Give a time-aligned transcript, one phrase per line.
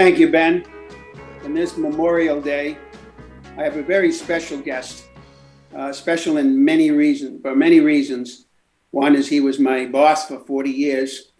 [0.00, 0.64] Thank you, Ben.
[1.44, 2.78] On this Memorial Day,
[3.58, 5.04] I have a very special guest.
[5.76, 8.46] Uh, special in many reasons, for many reasons.
[8.92, 11.32] One is he was my boss for 40 years,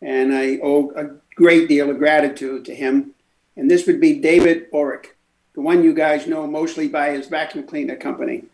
[0.00, 3.16] and I owe a great deal of gratitude to him.
[3.56, 5.06] And this would be David Oreck,
[5.56, 8.44] the one you guys know mostly by his vacuum cleaner company.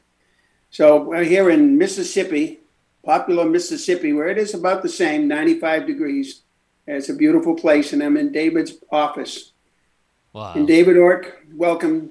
[0.71, 2.61] So we're here in Mississippi,
[3.05, 6.45] popular Mississippi, where it is about the same, 95 degrees.
[6.93, 9.53] It's a beautiful place, and I'm in David's office.
[10.33, 10.55] Wow.
[10.55, 12.11] And David Oreck, welcome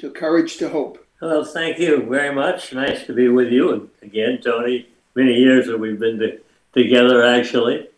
[0.00, 1.02] to Courage to Hope.
[1.22, 2.74] Well, thank you very much.
[2.74, 4.86] Nice to be with you and again, Tony.
[5.14, 6.38] Many years that we've been to,
[6.74, 7.88] together, actually,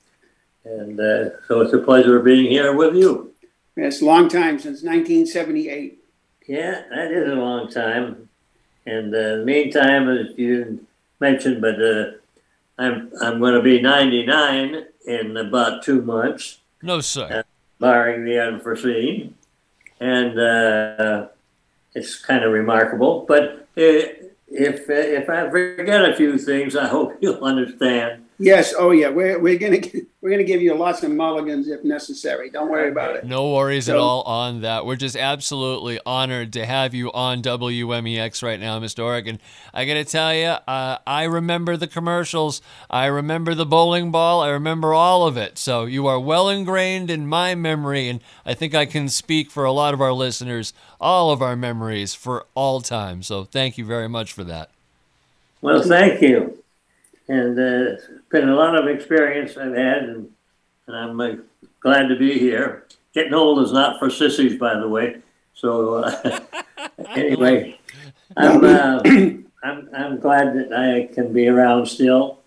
[0.64, 3.34] and uh, so it's a pleasure being here with you.
[3.74, 5.98] It's a long time since 1978.
[6.46, 8.28] Yeah, that is a long time.
[8.86, 10.86] And uh, in the meantime, as you
[11.18, 12.12] mentioned, but uh,
[12.78, 17.44] I'm I'm going to be 99 in about two months, No, sir.
[17.78, 19.34] barring the unforeseen,
[20.00, 21.28] and uh,
[21.94, 23.24] it's kind of remarkable.
[23.26, 28.24] But uh, if if I forget a few things, I hope you'll understand.
[28.38, 29.80] Yes, oh yeah, we're, we're gonna
[30.22, 32.50] we're gonna give you lots of mulligans if necessary.
[32.50, 33.24] Don't worry about it.
[33.24, 34.84] No worries at all on that.
[34.84, 39.02] We're just absolutely honored to have you on WMEX right now, Mr.
[39.02, 39.40] Oregon.
[39.72, 42.60] I got to tell you, uh, I remember the commercials.
[42.90, 44.42] I remember the bowling ball.
[44.42, 45.56] I remember all of it.
[45.56, 49.64] So you are well ingrained in my memory, and I think I can speak for
[49.64, 53.22] a lot of our listeners, all of our memories for all time.
[53.22, 54.70] So thank you very much for that.
[55.62, 56.59] Well, thank you.
[57.30, 60.30] And uh, it's been a lot of experience I've had, and,
[60.88, 61.36] and I'm uh,
[61.78, 62.88] glad to be here.
[63.14, 65.22] Getting old is not for sissies, by the way.
[65.54, 66.40] So uh,
[67.10, 67.78] anyway,
[68.36, 69.00] I'm, uh,
[69.62, 72.40] I'm I'm glad that I can be around still.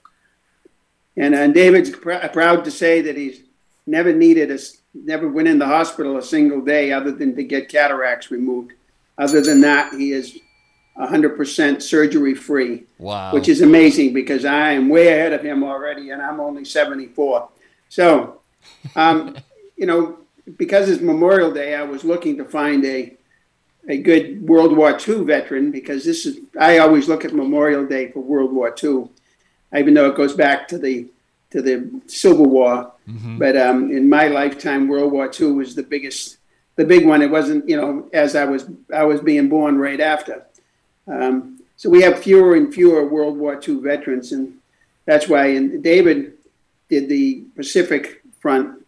[1.15, 3.41] And uh, David's pr- proud to say that he's
[3.87, 4.59] never needed a
[4.93, 8.73] never went in the hospital a single day other than to get cataracts removed.
[9.17, 10.37] Other than that, he is
[10.97, 12.83] 100% surgery free.
[12.99, 13.33] Wow.
[13.33, 17.49] which is amazing because I am way ahead of him already, and I'm only 74.
[17.89, 18.41] So,
[18.95, 19.35] um,
[19.77, 20.19] you know,
[20.57, 23.17] because it's Memorial Day, I was looking to find a
[23.89, 28.11] a good World War II veteran because this is I always look at Memorial Day
[28.11, 29.09] for World War II,
[29.77, 31.09] even though it goes back to the
[31.51, 32.93] to the Civil War.
[33.37, 36.37] But um, in my lifetime, World War II was the biggest,
[36.77, 37.21] the big one.
[37.21, 40.45] It wasn't, you know, as I was I was being born right after.
[41.07, 44.55] Um, so we have fewer and fewer World War II veterans, and
[45.05, 45.47] that's why.
[45.47, 46.33] And David
[46.89, 48.85] did the Pacific Front,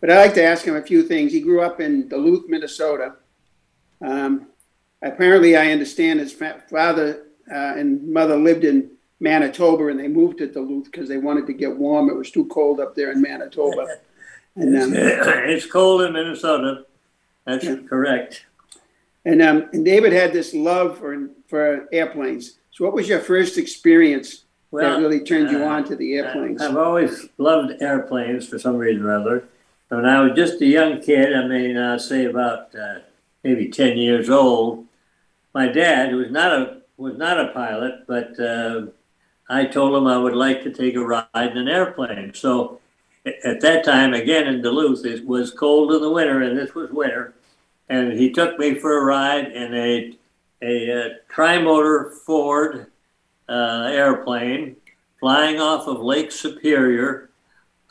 [0.00, 1.32] but I'd like to ask him a few things.
[1.32, 3.14] He grew up in Duluth, Minnesota.
[4.00, 4.46] Um,
[5.02, 8.90] apparently, I understand his fa- father uh, and mother lived in
[9.20, 12.08] Manitoba, and they moved to Duluth because they wanted to get warm.
[12.10, 13.86] It was too cold up there in Manitoba.
[14.56, 16.86] And um, it's cold in Minnesota.
[17.44, 17.74] That's Yeah.
[17.88, 18.46] correct.
[19.24, 22.58] And um, and David had this love for for airplanes.
[22.70, 26.60] So, what was your first experience that really turned you uh, on to the airplanes?
[26.60, 29.44] I've always loved airplanes for some reason or other.
[29.88, 33.00] When I was just a young kid, I mean, uh, say about uh,
[33.42, 34.86] maybe ten years old,
[35.54, 38.86] my dad, who was not a was not a pilot, but uh,
[39.48, 42.32] I told him I would like to take a ride in an airplane.
[42.34, 42.80] So
[43.44, 46.90] at that time, again in Duluth, it was cold in the winter, and this was
[46.90, 47.34] winter,
[47.88, 50.18] and he took me for a ride in a
[50.62, 52.86] a, uh trimotor Ford
[53.48, 54.76] uh, airplane
[55.24, 57.30] flying off of Lake Superior,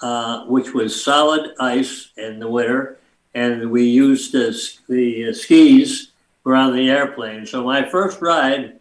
[0.04, 3.00] uh, which was solid ice in the winter,
[3.34, 4.56] and we used the,
[4.88, 6.12] the uh, skis
[6.44, 7.46] were on the airplane.
[7.48, 8.80] So my first ride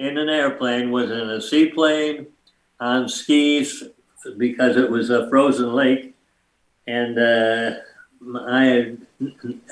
[0.00, 2.26] in an airplane was in a seaplane
[2.80, 3.84] on skis
[4.36, 6.14] because it was a frozen lake,
[6.88, 7.74] and uh,
[8.48, 8.96] I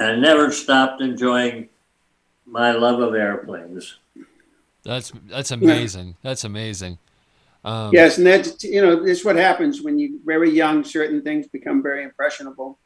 [0.00, 1.69] I never stopped enjoying
[2.47, 3.97] my love of airplanes.
[4.82, 6.17] That's that's amazing.
[6.23, 6.99] That's amazing.
[7.64, 10.82] Um, Yes, and that's you know, it's what happens when you're very young.
[10.85, 12.79] Certain things become very impressionable.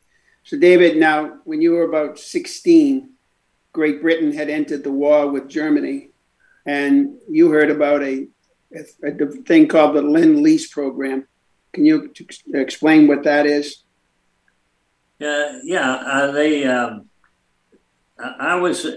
[0.42, 3.08] So, David, now when you were about 16,
[3.72, 6.10] Great Britain had entered the war with Germany,
[6.66, 8.26] and you heard about a,
[8.74, 11.26] a, a thing called the Lend Lease program.
[11.72, 13.83] Can you t- explain what that is?
[15.20, 16.64] Uh, yeah, uh, they.
[16.64, 17.08] Um,
[18.18, 18.88] I was uh,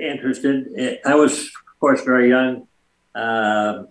[0.00, 1.00] interested.
[1.04, 2.66] I was, of course, very young,
[3.14, 3.84] uh,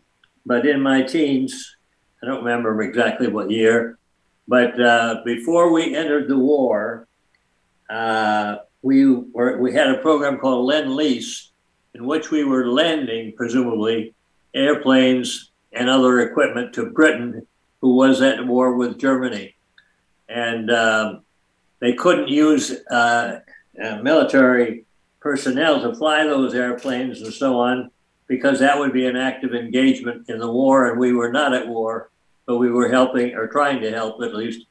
[0.45, 1.75] but in my teens,
[2.21, 3.97] I don't remember exactly what year,
[4.47, 7.07] but uh, before we entered the war,
[7.89, 11.51] uh, we were we had a program called Lend Lease,
[11.93, 14.13] in which we were lending, presumably,
[14.53, 17.45] airplanes and other equipment to Britain,
[17.81, 19.55] who was at war with Germany,
[20.29, 21.24] and um,
[21.85, 23.39] they couldn't use uh,
[23.83, 24.85] uh, military
[25.19, 27.91] personnel to fly those airplanes and so on,
[28.27, 31.53] because that would be an act of engagement in the war, and we were not
[31.53, 32.09] at war,
[32.47, 34.65] but we were helping or trying to help at least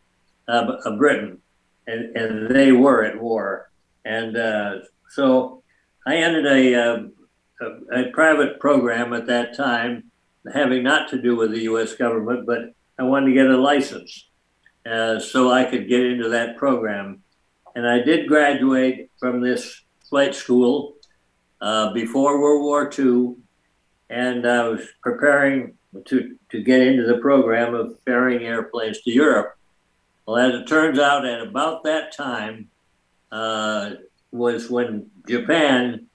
[0.49, 1.39] uh, Britain,
[1.87, 3.71] and, and they were at war.
[4.05, 4.79] And uh,
[5.11, 5.63] so
[6.07, 7.13] I entered a, um,
[7.61, 10.11] a, a, private program at that time,
[10.53, 14.27] having not to do with the US government, but I wanted to get a license
[14.87, 17.23] uh, so I could get into that program.
[17.75, 20.95] And I did graduate from this flight school
[21.61, 23.37] uh, before World War II,
[24.11, 25.75] and I was preparing
[26.07, 29.57] to, to get into the program of ferrying airplanes to Europe.
[30.27, 32.69] Well, as it turns out, at about that time
[33.31, 33.91] uh,
[34.31, 36.07] was when Japan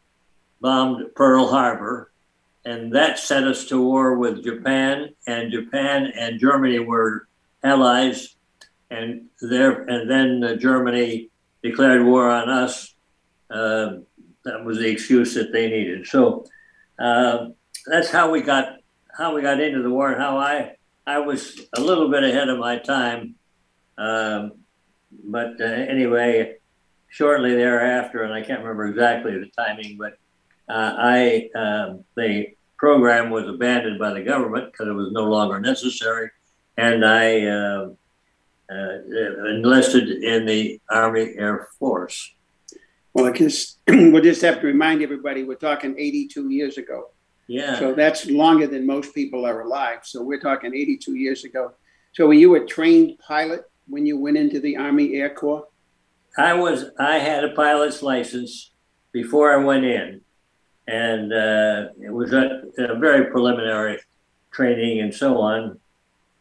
[0.62, 2.12] bombed Pearl Harbor,
[2.66, 5.10] and that set us to war with Japan.
[5.28, 7.28] And Japan and Germany were
[7.64, 8.36] allies,
[8.90, 11.30] and there, and then uh, Germany
[11.64, 12.94] declared war on us.
[13.50, 13.98] Uh,
[14.46, 16.08] that was the excuse that they needed.
[16.08, 16.46] So
[16.98, 17.50] uh,
[17.86, 18.78] that's how we got
[19.18, 20.76] how we got into the war and how I
[21.06, 23.36] I was a little bit ahead of my time.
[23.98, 24.54] Um,
[25.24, 26.58] but uh, anyway,
[27.10, 30.14] shortly thereafter, and I can't remember exactly the timing, but
[30.70, 35.60] uh, I um, the program was abandoned by the government because it was no longer
[35.60, 36.30] necessary,
[36.78, 37.90] and I uh,
[38.70, 42.34] enlisted in the Army Air Force.
[43.14, 47.10] Well, I guess we'll just have to remind everybody we're talking 82 years ago.
[47.48, 47.80] Yeah.
[47.80, 50.00] So that's longer than most people are alive.
[50.04, 51.74] So we're talking 82 years ago.
[52.14, 55.68] So were you a trained pilot when you went into the Army Air Corps?
[56.38, 56.86] I was.
[57.00, 58.72] I had a pilot's license
[59.12, 60.22] before I went in,
[60.88, 64.00] and uh, it was a, a, very preliminary
[64.52, 65.80] training and so on.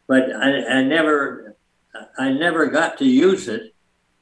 [0.06, 1.47] But I, I never,
[2.18, 3.74] I never got to use it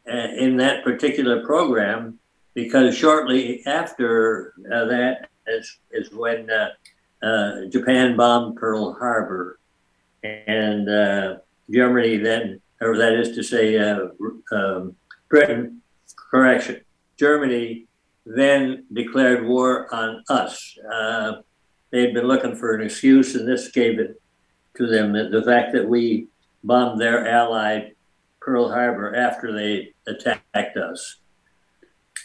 [0.08, 2.18] uh, in that particular program
[2.54, 9.58] because shortly after uh, that, is, is when uh, Japan bombed Pearl Harbor.
[10.22, 11.38] And
[11.70, 14.96] Germany then, or that is to say, um,
[15.28, 15.82] Britain,
[16.30, 16.80] correction,
[17.16, 17.86] Germany
[18.24, 20.76] then declared war on us.
[20.92, 21.34] Uh,
[21.90, 24.20] they had been looking for an excuse, and this gave it
[24.76, 26.26] to them the, the fact that we
[26.66, 27.92] bombed their ally,
[28.40, 31.16] Pearl Harbor after they attacked us.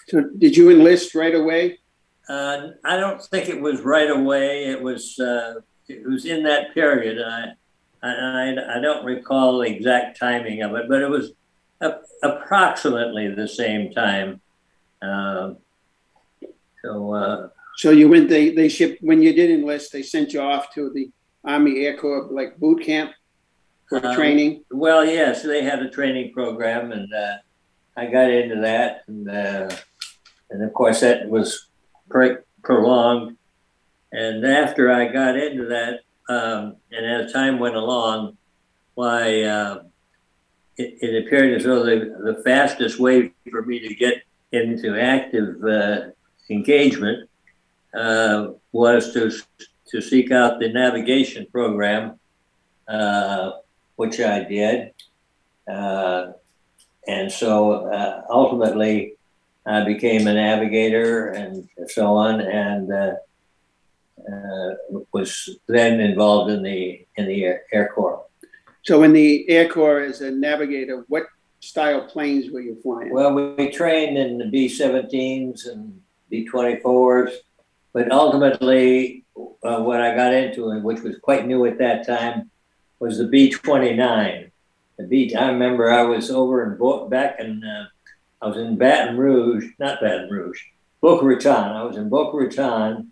[0.07, 1.79] So, did you enlist right away?
[2.27, 4.65] Uh, I don't think it was right away.
[4.65, 7.21] It was uh, it was in that period.
[7.21, 7.53] I,
[8.03, 11.31] I, I don't recall the exact timing of it, but it was
[11.81, 14.41] a, approximately the same time.
[15.01, 15.53] Uh,
[16.81, 17.13] so.
[17.13, 18.29] Uh, so you went.
[18.29, 19.91] They they shipped when you did enlist.
[19.91, 21.09] They sent you off to the
[21.43, 23.11] Army Air Corps like boot camp
[23.91, 24.63] for um, training.
[24.71, 27.33] Well, yes, they had a training program, and uh,
[27.97, 29.69] I got into that, and uh,
[30.49, 31.67] and of course that was
[32.09, 33.37] prolonged.
[34.13, 35.99] And after I got into that,
[36.29, 38.37] um, and as time went along,
[38.95, 39.83] why uh,
[40.77, 44.23] it, it, appeared as though the, the fastest way for me to get
[44.53, 46.11] into active uh,
[46.49, 47.29] engagement
[47.93, 49.31] uh, was to
[49.89, 52.17] to seek out the navigation program,
[52.87, 53.51] uh,
[53.95, 54.93] which I did,
[55.69, 56.33] uh,
[57.07, 59.15] and so uh, ultimately
[59.65, 63.13] I became a navigator and so on, and uh,
[64.31, 64.69] uh,
[65.11, 68.25] was then involved in the in the Air, Air Corps.
[68.83, 71.27] So, in the Air Corps as a navigator, what
[71.59, 73.13] style planes were you flying?
[73.13, 77.31] Well, we trained in the B-17s and B-24s,
[77.93, 79.23] but ultimately,
[79.63, 82.49] uh, what I got into, which was quite new at that time,
[83.01, 84.51] was the B-29.
[84.97, 85.35] The B.
[85.35, 87.87] I remember I was over in Bo- back in uh,
[88.41, 90.61] I was in Baton Rouge, not Baton Rouge,
[91.01, 91.71] Boca Raton.
[91.75, 93.11] I was in Boca Raton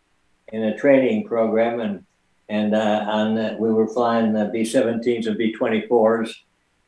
[0.53, 2.05] in a training program, and
[2.47, 6.33] and uh, on the, we were flying the B-17s and B-24s,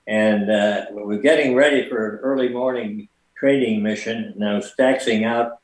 [0.08, 4.74] and uh, we were getting ready for an early morning training mission, and I was
[4.76, 5.60] taxiing out,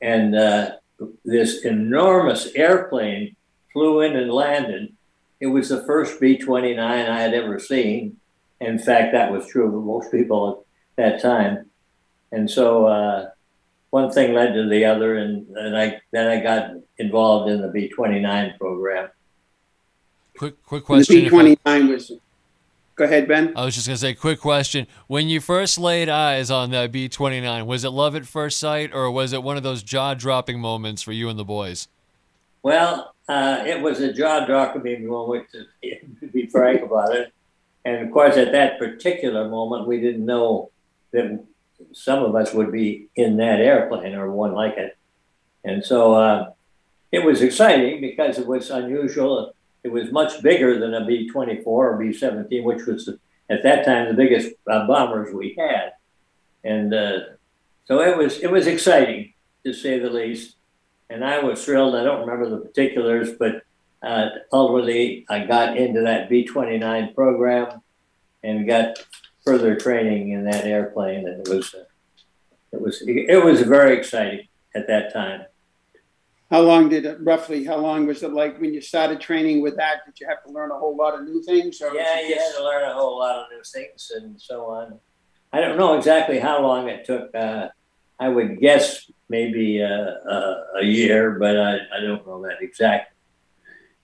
[0.00, 0.76] and uh,
[1.24, 3.36] this enormous airplane
[3.72, 4.94] flew in and landed.
[5.40, 8.18] It was the first B-29 I had ever seen.
[8.60, 10.64] In fact, that was true of most people
[10.96, 11.70] at that time
[12.34, 13.30] and so uh,
[13.90, 17.68] one thing led to the other, and, and I then I got involved in the
[17.68, 19.08] B twenty nine program.
[20.36, 21.06] Quick, quick The.
[21.08, 22.12] B twenty nine was.
[22.96, 23.52] Go ahead, Ben.
[23.56, 24.86] I was just gonna say, quick question.
[25.08, 28.58] When you first laid eyes on that B twenty nine, was it love at first
[28.58, 31.88] sight, or was it one of those jaw dropping moments for you and the boys?
[32.62, 35.64] Well, uh, it was a jaw dropping moment, to,
[36.20, 37.32] to be frank about it.
[37.84, 40.70] And of course, at that particular moment, we didn't know
[41.12, 41.44] that
[41.92, 44.96] some of us would be in that airplane or one like it.
[45.64, 46.50] And so uh,
[47.12, 49.54] it was exciting because it was unusual.
[49.82, 53.08] It was much bigger than a B 24 or B 17, which was
[53.50, 55.92] at that time the biggest uh, bombers we had.
[56.62, 57.18] And uh,
[57.84, 60.53] so it was, it was exciting to say the least
[61.10, 61.94] and I was thrilled.
[61.94, 63.62] I don't remember the particulars, but
[64.02, 67.80] uh, ultimately I got into that B 29 program
[68.42, 68.98] and got
[69.44, 71.26] further training in that airplane.
[71.26, 71.84] And it was, uh,
[72.72, 75.44] it was, it was very exciting at that time.
[76.50, 77.64] How long did it roughly?
[77.64, 80.04] How long was it like when you started training with that?
[80.04, 81.80] Did you have to learn a whole lot of new things?
[81.80, 85.00] Yeah, you had to learn a whole lot of new things and so on.
[85.52, 87.34] I don't know exactly how long it took.
[87.34, 87.68] Uh,
[88.20, 93.14] I would guess maybe uh, uh, a year, but I, I don't know that exactly.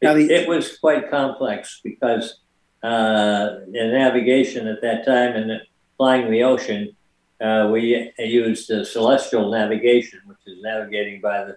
[0.00, 2.40] It, the- it was quite complex because
[2.82, 5.60] uh, in navigation at that time and
[5.96, 6.96] flying the ocean,
[7.40, 11.56] uh, we used uh, celestial navigation, which is navigating by the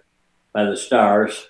[0.52, 1.48] by the stars,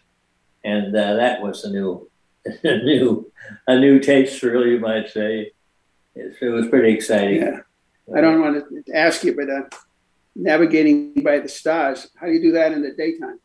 [0.65, 2.11] and uh, that was a new,
[2.65, 3.31] a new,
[3.67, 5.53] a new taste, really, you might say.
[6.15, 7.43] It, it was pretty exciting.
[7.43, 7.61] Yeah,
[8.17, 9.63] I don't want to ask you, but uh,
[10.35, 12.09] navigating by the stars.
[12.17, 13.39] How do you do that in the daytime?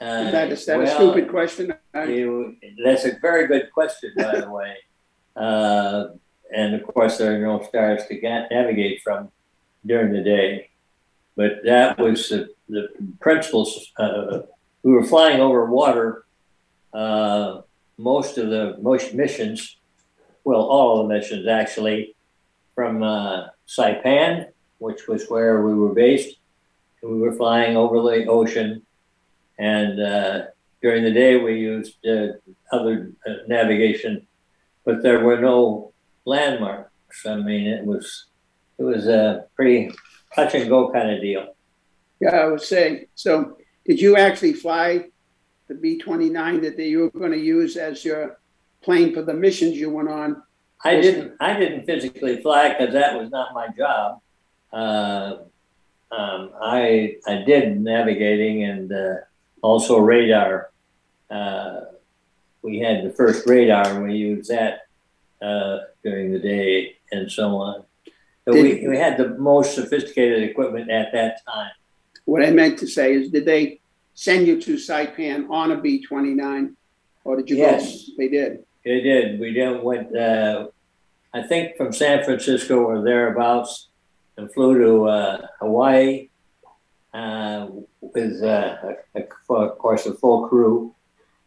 [0.00, 1.72] Uh, Is that, is that a stupid question?
[1.94, 4.76] You, that's a very good question, by the way.
[5.36, 6.10] Uh,
[6.54, 9.32] and of course, there are no stars to ga- navigate from
[9.84, 10.70] during the day.
[11.34, 12.88] But that was the, the
[13.18, 13.90] principles.
[13.98, 14.42] Uh,
[14.84, 16.24] we were flying over water.
[16.92, 17.62] Uh,
[17.98, 19.76] most of the most missions,
[20.44, 22.14] well, all of the missions actually,
[22.76, 24.50] from uh, Saipan,
[24.84, 26.36] which was where we were based.
[27.02, 28.82] We were flying over the ocean,
[29.58, 30.42] and uh,
[30.82, 32.28] during the day we used uh,
[32.70, 34.26] other uh, navigation,
[34.84, 35.92] but there were no
[36.24, 37.26] landmarks.
[37.26, 38.26] I mean, it was
[38.78, 39.90] it was a pretty
[40.34, 41.56] touch and go kind of deal.
[42.20, 43.06] Yeah, I would say.
[43.14, 45.06] So, did you actually fly
[45.68, 48.38] the B 29 that you were going to use as your
[48.82, 50.42] plane for the missions you went on?
[50.84, 54.20] I didn't I didn't physically fly because that was not my job.
[54.74, 55.36] Uh,
[56.10, 59.14] um, I I did navigating and uh,
[59.62, 60.70] also radar.
[61.30, 61.80] Uh,
[62.62, 64.86] we had the first radar and we used that
[65.40, 67.84] uh, during the day and so on.
[68.44, 71.70] So we, we had the most sophisticated equipment at that time.
[72.24, 73.80] What I meant to say is, did they
[74.14, 76.76] send you to Saipan on a B 29?
[77.24, 78.06] Or did you Yes.
[78.08, 78.12] go?
[78.18, 78.64] They did.
[78.84, 79.40] They did.
[79.40, 80.68] We then went, uh,
[81.32, 83.88] I think, from San Francisco or thereabouts,
[84.36, 86.28] and flew to uh, Hawaii
[87.12, 87.68] uh,
[88.00, 88.76] with, uh,
[89.14, 90.94] a, a, of course, a full crew.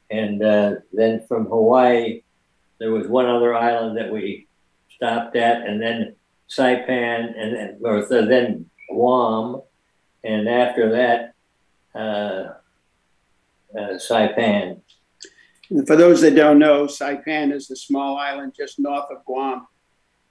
[0.10, 2.22] And uh, then from Hawaii,
[2.80, 4.48] there was one other island that we
[4.90, 6.16] stopped at, and then
[6.50, 9.62] Saipan, and then, or th- then Guam,
[10.24, 11.34] and after that,
[11.94, 12.54] uh,
[13.78, 14.80] uh, Saipan.
[15.70, 19.68] And for those that don't know, Saipan is a small island just north of Guam.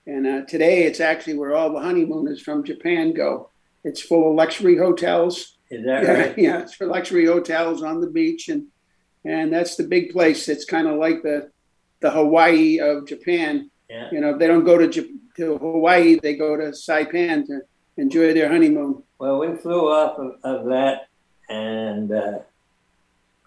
[0.07, 3.51] And uh, today it's actually where all the honeymooners from Japan go.
[3.85, 5.57] It's full of luxury hotels.
[5.71, 6.39] Is that Yeah, right?
[6.39, 8.67] yeah, it's for luxury hotels on the beach, and
[9.25, 10.49] and that's the big place.
[10.49, 11.51] It's kind of like the
[12.01, 13.71] the Hawaii of Japan.
[13.91, 14.09] Yeah.
[14.13, 14.89] You know, if they don't go to
[15.37, 17.63] to Hawaii, they go to Saipan to
[17.97, 19.03] enjoy their honeymoon.
[19.19, 21.09] Well, we flew off of, of that,
[21.49, 22.39] and uh,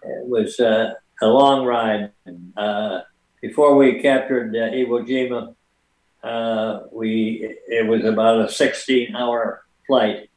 [0.02, 2.12] it was uh, a long ride.
[2.56, 3.00] Uh,
[3.40, 5.54] before we captured uh, Iwo Jima,
[6.22, 10.30] uh, we it was about a 16-hour flight,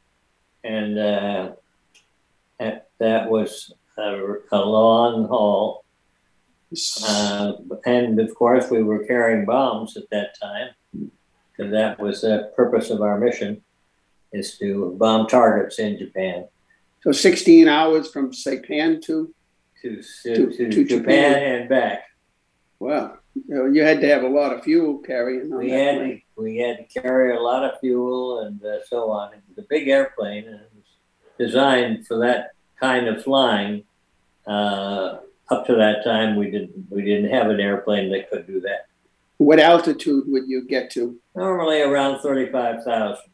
[0.62, 1.52] and uh,
[2.58, 5.84] that, that was a, a long haul.
[7.06, 7.52] Uh,
[7.86, 10.70] and of course, we were carrying bombs at that time,
[11.52, 13.62] because that was the purpose of our mission
[14.32, 16.48] is to bomb targets in Japan.
[17.02, 19.32] So 16 hours from Saipan to
[19.82, 21.42] To, To- to, to, to Japan, Japan.
[21.60, 22.04] and back.
[22.80, 23.18] wow.
[23.34, 25.96] You, know, you had to have a lot of fuel carrying on We that had
[25.96, 26.22] plane.
[26.36, 29.32] to, we had to carry a lot of fuel and uh, so on.
[29.32, 30.84] It was a big airplane and it was
[31.38, 33.84] designed for that kind of flying.
[34.46, 35.18] Uh,
[35.50, 38.86] up to that time, we didn't we didn't have an airplane that could do that.
[39.38, 41.18] What altitude would you get to?
[41.34, 43.30] Normally around thirty five thousand.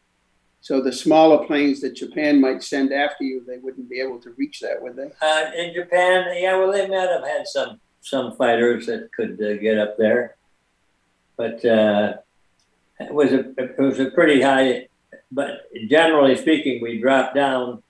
[0.61, 4.31] So the smaller planes that Japan might send after you, they wouldn't be able to
[4.33, 5.11] reach that, would they?
[5.23, 9.57] Uh, in Japan, yeah, well, they might have had some some fighters that could uh,
[9.57, 10.37] get up there,
[11.37, 12.15] but uh,
[12.99, 14.89] it was a it was a pretty high.
[15.33, 17.83] But generally speaking, we dropped down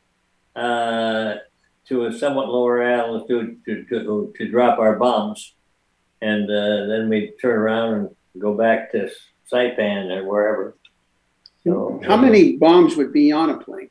[0.55, 1.37] uh,
[1.87, 5.55] to a somewhat lower altitude to to, to drop our bombs,
[6.21, 9.11] and uh, then we turn around and go back to
[9.50, 10.76] Saipan or wherever.
[11.64, 13.90] So, How many bombs would be on a plane?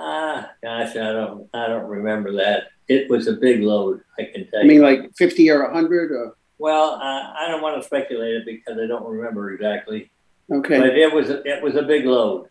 [0.00, 2.64] Ah, gosh, I don't, I don't remember that.
[2.86, 4.70] It was a big load, I can tell you.
[4.70, 4.80] I you.
[4.80, 8.78] mean, like 50 or 100 or, Well, uh, I don't want to speculate it because
[8.80, 10.10] I don't remember exactly.
[10.52, 10.78] okay.
[10.78, 12.46] But it was, a- it was a big load,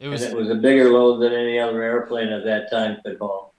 [0.00, 2.96] It and was it was a bigger load than any other airplane at that time
[3.04, 3.54] could haul.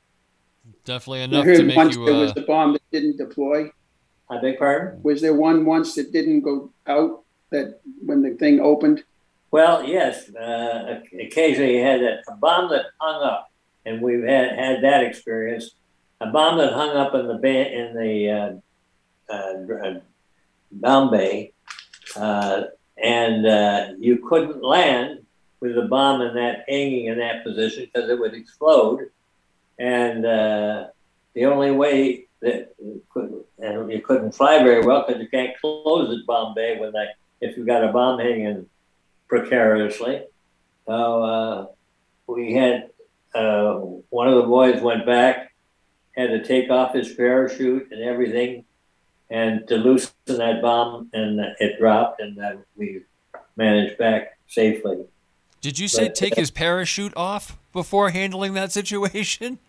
[0.84, 2.06] definitely enough to make once you.
[2.06, 3.70] there was Uh, a bomb that didn't deploy.
[4.29, 5.00] I beg pardon?
[5.03, 9.03] Was there one once that didn't go out that when the thing opened?
[9.51, 10.29] Well, yes.
[10.29, 13.51] Uh, occasionally, you had a, bomb that hung up,
[13.85, 15.71] and we've had had that experience.
[16.19, 18.61] A bomb that hung up in the in the
[19.29, 19.99] uh, uh,
[20.71, 21.53] bomb bay,
[22.15, 22.63] uh,
[23.01, 25.25] and uh, you couldn't land
[25.59, 29.09] with the bomb in that hanging in that position because it would explode.
[29.79, 30.87] And uh,
[31.33, 35.57] the only way that you could, and you couldn't fly very well because you can't
[35.59, 37.07] close at bomb bay when they
[37.39, 38.67] if you've got a bomb hanging
[39.27, 40.24] precariously.
[40.86, 41.65] So uh,
[42.27, 42.89] we had
[43.36, 43.74] uh,
[44.10, 45.53] one of the boys went back,
[46.15, 48.65] had to take off his parachute and everything,
[49.29, 53.03] and to loosen that bomb, and it dropped, and then we
[53.55, 55.05] managed back safely.
[55.62, 59.60] did you say but- take his parachute off before handling that situation?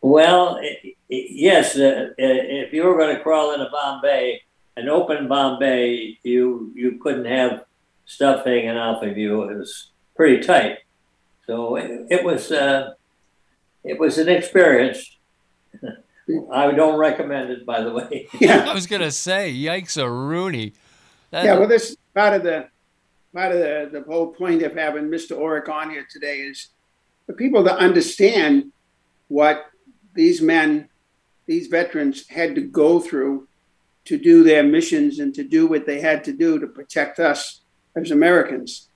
[0.00, 0.60] Well,
[1.08, 4.42] yes, uh, if you were going to crawl into bomb bay,
[4.76, 7.64] an open bomb bay, you you couldn't have
[8.08, 9.42] stuff hanging off of you.
[9.44, 10.78] It was pretty tight,
[11.46, 12.94] so it, it was uh,
[13.84, 15.16] it was an experience.
[16.52, 18.28] I don't recommend it, by the way.
[18.40, 18.66] Yeah.
[18.68, 20.72] I was gonna say, yikes a Rooney.
[21.30, 22.68] That- Yeah, well, this part of the
[23.32, 25.38] part of the, the whole point of having Mr.
[25.38, 26.68] Oreck on here today is
[27.26, 28.72] for people to understand
[29.28, 29.66] what
[30.14, 30.88] these men,
[31.46, 33.46] these veterans had to go through
[34.06, 37.60] to do their missions and to do what they had to do to protect us
[38.02, 38.88] as Americans.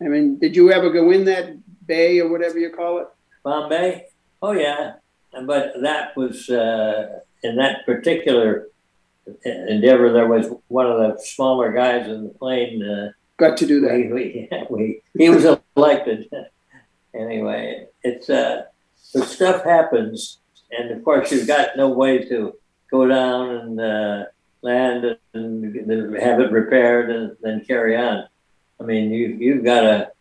[0.00, 3.08] I mean, did you ever go in that bay or whatever you call it?
[3.42, 4.06] bomb bay,
[4.42, 4.94] oh yeah,
[5.46, 8.68] but that was uh, in that particular
[9.44, 10.12] endeavor.
[10.12, 12.82] There was one of the smaller guys in the plane.
[12.82, 13.94] Uh, Got to do that.
[13.94, 15.46] we, we, we, he was
[15.76, 16.28] elected.
[17.14, 18.64] anyway, it's uh,
[19.14, 20.38] the stuff happens,
[20.70, 22.54] and of course you've got no way to
[22.90, 24.24] go down and uh,
[24.62, 28.24] land and have it repaired and then carry on.
[28.80, 30.12] I mean, you you've got to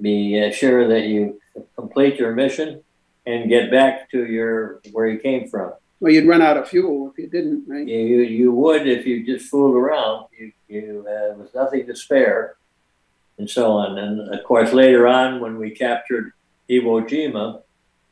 [0.00, 1.40] be uh, sure that you
[1.76, 2.82] complete your mission
[3.26, 5.72] and get back to your where you came from.
[6.00, 7.86] Well, you'd run out of fuel if you didn't, right?
[7.86, 10.26] You you, you would if you just fooled around.
[10.36, 12.56] You you uh, was nothing to spare,
[13.38, 13.98] and so on.
[13.98, 16.32] And of course, later on, when we captured
[16.68, 17.62] Iwo Jima,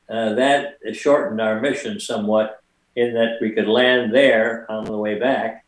[0.09, 2.63] uh, that shortened our mission somewhat
[2.95, 5.65] in that we could land there on the way back,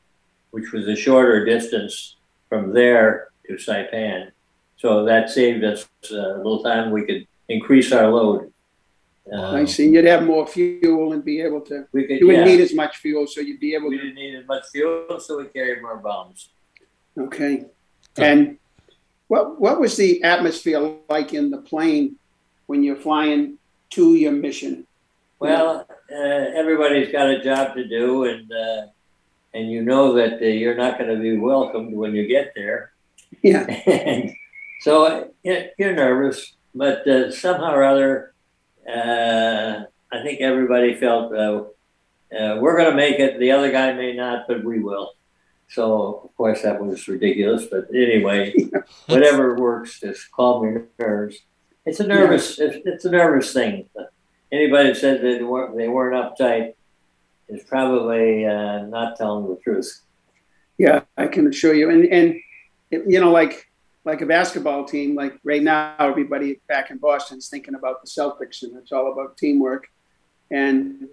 [0.52, 2.16] which was a shorter distance
[2.48, 4.30] from there to Saipan.
[4.76, 6.90] So that saved us a little time.
[6.90, 8.52] We could increase our load.
[9.32, 9.88] Uh, I see.
[9.88, 11.86] You'd have more fuel and be able to.
[11.92, 12.20] we could.
[12.20, 14.02] You wouldn't yeah, need as much fuel, so you'd be able we to.
[14.02, 16.50] didn't need as much fuel, so we carried more bombs.
[17.16, 17.64] Okay.
[18.16, 18.58] And
[19.28, 22.16] what what was the atmosphere like in the plane
[22.66, 23.58] when you're flying
[23.90, 24.86] to your mission?
[25.38, 28.86] Well, uh, everybody's got a job to do, and uh,
[29.54, 32.92] and you know that uh, you're not going to be welcomed when you get there.
[33.44, 33.66] Yeah.
[33.86, 34.34] and
[34.80, 38.34] so you're nervous, but uh, somehow or other,
[38.88, 41.64] uh, I think everybody felt uh,
[42.34, 43.38] uh, we're going to make it.
[43.38, 45.12] The other guy may not, but we will.
[45.68, 48.54] So of course that was ridiculous, but anyway,
[49.06, 51.36] whatever works, just calm your nerves.
[51.84, 53.88] It's a nervous, it's, it's a nervous thing.
[54.50, 56.74] Anybody that says that they weren't, they weren't uptight
[57.48, 60.00] is probably uh, not telling the truth.
[60.78, 61.90] Yeah, I can assure you.
[61.90, 62.40] And and
[63.06, 63.70] you know, like
[64.04, 68.08] like a basketball team, like right now, everybody back in Boston is thinking about the
[68.08, 69.88] Celtics, and it's all about teamwork.
[70.50, 71.08] And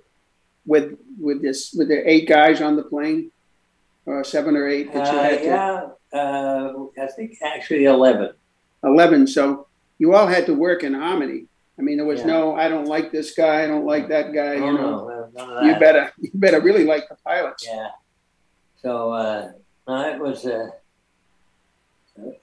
[0.65, 3.31] with with this, with the eight guys on the plane,
[4.05, 8.33] or seven or eight that you Uh, had to yeah, uh, I think actually 11.
[8.83, 9.27] 11.
[9.27, 9.67] So
[9.99, 11.45] you all had to work in harmony.
[11.79, 12.27] I mean, there was Yeah.
[12.27, 14.55] no, I don't like this guy, I don't like that guy.
[14.55, 17.65] Oh, you know, no, you better, you better really like the pilots.
[17.65, 17.89] Yeah.
[18.81, 19.51] So uh,
[19.87, 20.69] no, it was uh,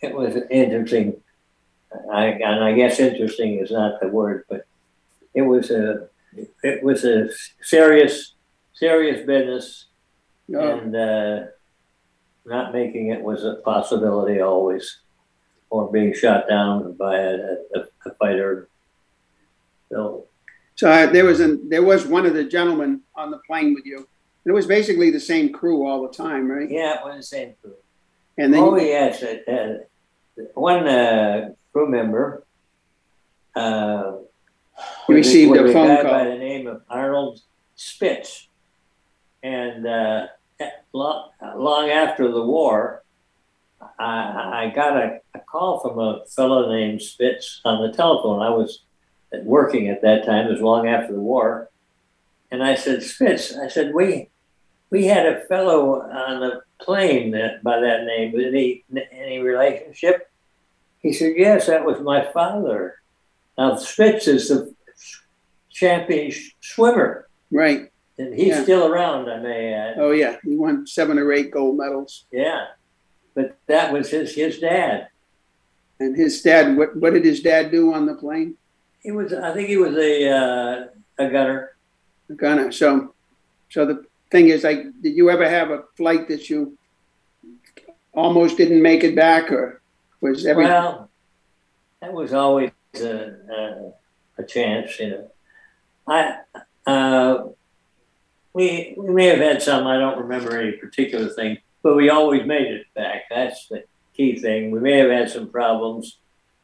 [0.01, 1.21] it was interesting.
[2.13, 4.67] I, and I guess interesting is not the word, but
[5.35, 6.09] it was a,
[6.63, 7.29] it was a
[7.63, 8.35] serious,
[8.75, 9.87] serious business
[10.49, 11.47] No, and, uh,
[12.45, 15.01] not making it was a possibility always,
[15.71, 17.37] or being shot down by a,
[17.75, 18.69] a, a fighter.
[19.91, 20.27] So,
[20.75, 23.85] so I, there was an, there was one of the gentlemen on the plane with
[23.85, 23.97] you.
[23.99, 24.07] And
[24.47, 26.71] it was basically the same crew all the time, right?
[26.71, 27.75] yeah, it was the same crew.
[28.39, 32.45] And then, Oh, yes, uh, uh, one, uh, crew member,
[33.55, 34.13] uh.
[35.09, 36.13] You received a was phone guy call.
[36.13, 37.41] By the name of Arnold
[37.75, 38.47] Spitz.
[39.43, 40.29] And, uh,
[40.93, 43.03] long, long after the war,
[43.99, 48.41] I, I got a, a call from a fellow named Spitz on the telephone.
[48.41, 48.83] I was
[49.43, 51.71] working at that time, it was long after the war.
[52.51, 54.31] And I said, Spitz, I said, we,
[54.91, 58.35] we had a fellow on the plane that, by that name.
[58.39, 60.31] Any any relationship?
[61.01, 62.97] He said, "Yes, that was my father."
[63.57, 64.75] Now Spitz is the
[65.71, 67.91] champion swimmer, right.
[68.19, 68.63] and he's Yeah.
[68.63, 69.29] still around.
[69.29, 69.97] I may add.
[69.99, 70.37] Oh, yeah.
[70.43, 72.25] He won seven or eight gold medals.
[72.33, 72.67] Yeah,
[73.35, 75.09] but that was his his dad.
[76.01, 78.55] And his dad, what, what did his dad do on the plane?
[79.01, 80.87] He was, I think, he was a uh,
[81.19, 81.73] a gunner.
[82.31, 82.71] A gunner.
[82.71, 83.15] So,
[83.69, 86.77] so the thing is, like, did you ever have a flight that you
[88.13, 89.81] almost didn't make it back, or
[90.21, 90.65] was every?
[90.65, 91.11] Well,
[92.01, 93.93] that was always a, a,
[94.39, 95.31] a chance, you know.
[96.07, 96.39] I
[96.87, 97.49] uh,
[98.53, 99.87] we we may have had some.
[99.87, 103.25] I don't remember any particular thing, but we always made it back.
[103.31, 104.71] That's the key thing.
[104.71, 106.19] We may have had some problems,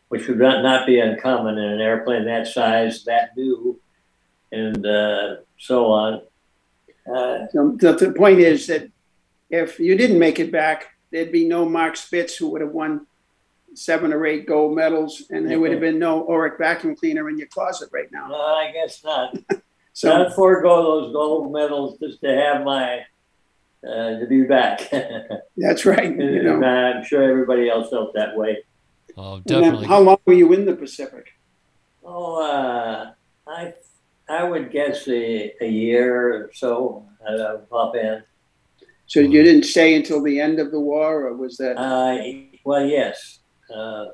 [0.08, 3.78] which would not, not be uncommon in an airplane that size, that new,
[4.50, 6.22] and uh, so on.
[7.06, 8.90] Uh, So the, the point is that
[9.50, 13.06] if you didn't make it back, there'd be no Mark Spitz who would have won
[13.74, 17.38] seven or eight gold medals, and there would have been no Oreck vacuum cleaner in
[17.38, 18.28] your closet right now.
[18.28, 19.36] no, I guess not.
[19.96, 23.04] So Not forego those gold medals just to have my
[23.86, 24.90] uh, to be back.
[25.56, 26.10] that's right.
[26.18, 26.60] You know.
[26.64, 28.64] I'm sure everybody else felt that way.
[29.16, 29.86] Oh, definitely.
[29.86, 31.28] how long were you in the Pacific?
[32.04, 33.12] Oh, uh,
[33.46, 33.74] I
[34.28, 38.22] I would guess a, a year or so at a pop in.
[39.06, 42.16] So you didn't stay until the end of the war, or was that Uh,
[42.64, 43.40] well, yes,
[43.74, 44.06] uh,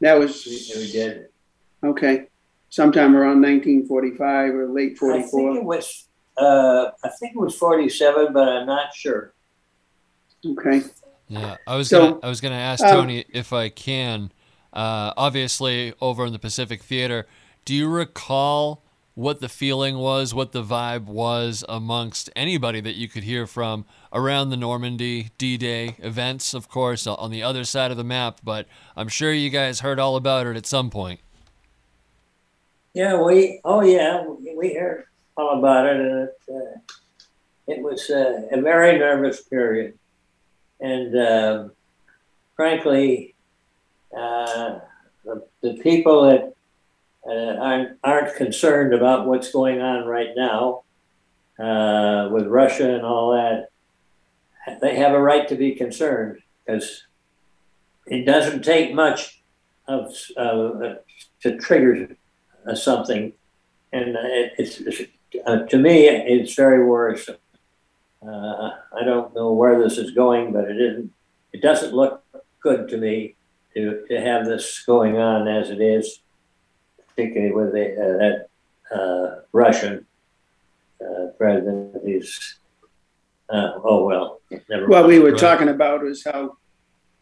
[0.00, 1.28] that was we, we did.
[1.82, 2.26] okay?
[2.70, 5.18] Sometime around 1945 or late 44.
[5.18, 9.32] I think it was uh, I think it was forty seven, but I'm not sure.
[10.44, 10.82] Okay.
[11.28, 14.32] Yeah, I was So, gonna I was gonna ask um, Tony if I can.
[14.72, 17.26] Uh, obviously, over in the Pacific Theater,
[17.64, 18.82] do you recall
[19.14, 23.84] what the feeling was, what the vibe was amongst anybody that you could hear from
[24.12, 28.40] around the Normandy D-Day events, of course, on the other side of the map?
[28.42, 31.20] But I'm sure you guys heard all about it at some point.
[32.92, 36.78] Yeah, we oh yeah, we, heard all about it, and it, uh,
[37.66, 39.98] it was uh, a very nervous period,
[40.80, 41.72] and um
[42.56, 43.34] frankly,
[44.16, 44.78] uh,
[45.24, 46.54] the, the people that
[47.28, 50.82] uh, aren't concerned about what's going on right now
[51.58, 53.68] uh, with Russia and all that,
[54.80, 57.04] they have a right to be concerned because
[58.06, 59.42] it doesn't take much
[59.86, 60.94] of uh,
[61.42, 62.16] to trigger
[62.66, 63.32] uh, something,
[63.92, 64.16] and
[64.58, 65.02] it's, it's
[65.46, 67.36] uh, to me it's very worrisome.
[68.26, 71.12] Uh, I don't know where this is going, but it isn't.
[71.52, 72.24] It doesn't look
[72.60, 73.36] good to me
[73.74, 76.20] to to have this going on as it is,
[77.14, 80.06] particularly with the, uh, that uh, Russian
[81.00, 81.96] uh, president.
[82.04, 82.58] He's
[83.50, 84.86] uh, oh well, never.
[84.88, 85.38] What we were Right.
[85.40, 86.56] talking about was how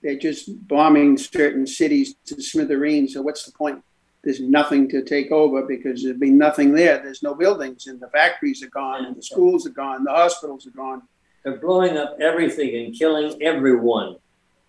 [0.02, 3.14] they're just bombing certain cities to smithereens.
[3.14, 3.82] So what's the point?
[4.24, 6.98] There's nothing to take over because there'd be nothing there.
[7.02, 10.66] There's no buildings, and the factories are gone, and the schools are gone, the hospitals
[10.66, 11.02] are gone.
[11.44, 14.16] They're blowing up everything and killing everyone,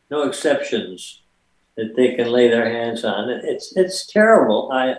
[0.09, 1.21] no exceptions
[1.77, 3.29] that they can lay their hands on.
[3.29, 4.71] It's it's terrible.
[4.71, 4.97] I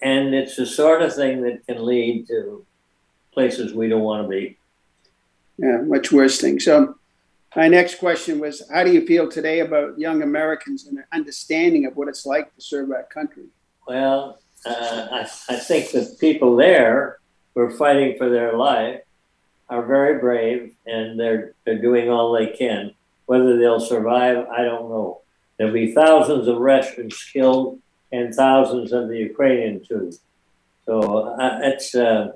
[0.00, 2.64] and it's the sort of thing that can lead to
[3.32, 4.56] places we don't want to be.
[5.58, 6.64] Yeah, much worse things.
[6.64, 6.96] So,
[7.54, 11.84] my next question was, how do you feel today about young Americans and their understanding
[11.84, 13.44] of what it's like to serve our country?
[13.86, 17.18] Well, uh, I, I think the people there
[17.54, 19.00] who are fighting for their life
[19.68, 22.94] are very brave and they're they're doing all they can.
[23.26, 25.20] Whether they'll survive, I don't know.
[25.56, 27.80] There'll be thousands of Russians killed
[28.12, 30.12] and thousands of the Ukrainian too.
[30.86, 31.00] So
[31.40, 32.32] uh, it's uh,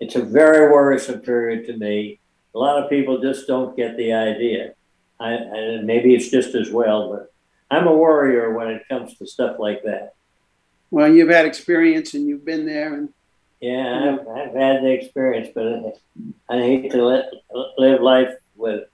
[0.00, 2.20] it's a very worrisome period to me.
[2.54, 4.74] A lot of people just don't get the idea.
[5.20, 7.32] I, and maybe it's just as well, but
[7.70, 10.14] I'm a warrior when it comes to stuff like that.
[10.90, 13.08] Well, you've had experience and you've been there, and
[13.60, 15.98] Yeah, I've, I've had the experience, but
[16.48, 17.30] I hate to let,
[17.76, 18.84] live life with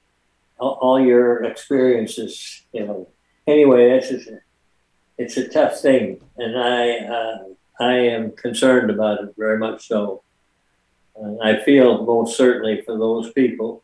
[0.58, 2.62] all, all your experiences.
[2.72, 3.08] You know.
[3.46, 4.30] Anyway, it's just,
[5.18, 7.38] it's a tough thing, and I uh,
[7.80, 10.22] I am concerned about it very much so.
[11.16, 13.82] And I feel most certainly for those people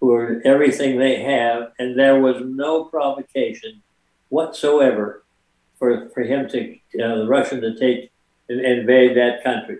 [0.00, 3.82] who are everything they have, and there was no provocation
[4.30, 5.24] whatsoever
[5.78, 8.10] for for him to uh, the Russian to take
[8.48, 9.78] and invade that country.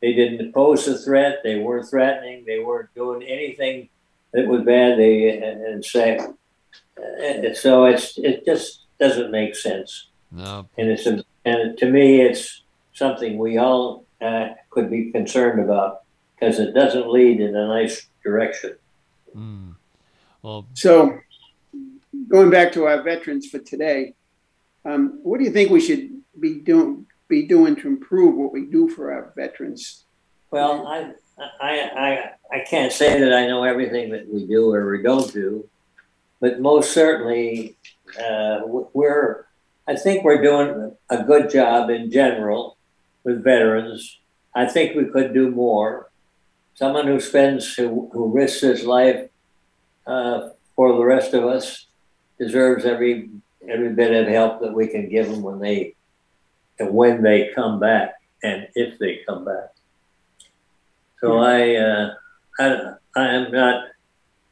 [0.00, 1.40] They didn't pose a threat.
[1.42, 2.44] They weren't threatening.
[2.46, 3.88] They weren't doing anything
[4.32, 4.98] that was bad.
[4.98, 10.08] They and, and say, uh, so it's it just doesn't make sense.
[10.30, 10.68] No.
[10.76, 12.62] And it's and to me, it's
[12.92, 16.02] something we all uh, could be concerned about
[16.34, 18.76] because it doesn't lead in a nice direction.
[19.34, 19.74] Mm.
[20.42, 21.18] Well, so
[22.28, 24.14] going back to our veterans for today,
[24.84, 28.64] um, what do you think we should be doing be doing to improve what we
[28.66, 30.04] do for our veterans?
[30.50, 31.12] Well, I
[31.60, 35.32] I I I can't say that I know everything that we do or we don't
[35.32, 35.68] do,
[36.40, 37.76] but most certainly
[38.18, 39.47] uh, we're
[39.88, 42.76] I think we're doing a good job in general
[43.24, 44.20] with veterans.
[44.54, 46.10] I think we could do more.
[46.74, 49.30] Someone who spends who, who risks his life
[50.06, 51.86] uh, for the rest of us
[52.38, 53.30] deserves every
[53.66, 55.94] every bit of help that we can give them when they
[56.78, 59.70] and when they come back and if they come back.
[61.20, 62.14] So I uh,
[62.60, 63.84] I I am not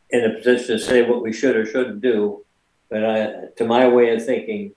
[0.09, 2.45] in a position to say what we should or shouldn't do,
[2.89, 3.17] but I
[3.57, 4.73] to my way of thinking,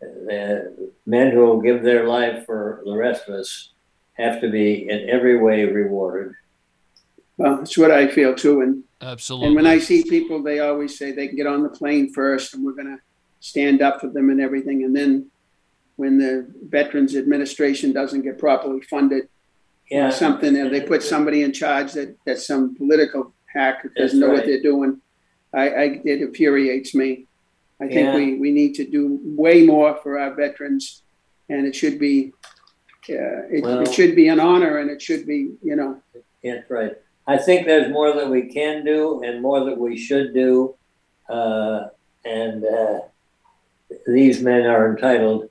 [0.00, 3.72] the men who will give their life for the rest of us
[4.14, 6.34] have to be in every way rewarded.
[7.36, 9.46] Well, that's what I feel too, and absolutely.
[9.46, 12.54] And when I see people, they always say they can get on the plane first,
[12.54, 12.98] and we're going to
[13.40, 14.82] stand up for them and everything.
[14.82, 15.30] And then
[15.96, 19.28] when the Veterans Administration doesn't get properly funded,
[19.88, 24.18] Yeah, something, and they put somebody in charge that that's some political hack that doesn't
[24.18, 25.00] That's know what they're doing.
[25.54, 27.27] I, I it infuriates me.
[27.80, 28.16] I think Yeah.
[28.16, 31.02] we, we need to do way more for our veterans,
[31.48, 32.32] and it should be
[33.10, 36.00] uh, it, Well- it should be an honor, and it should be you know
[36.42, 36.96] that's right.
[37.26, 40.74] I think there's more that we can do and more that we should do.
[41.28, 41.88] Uh,
[42.24, 43.00] and uh,
[44.06, 45.50] these men are entitled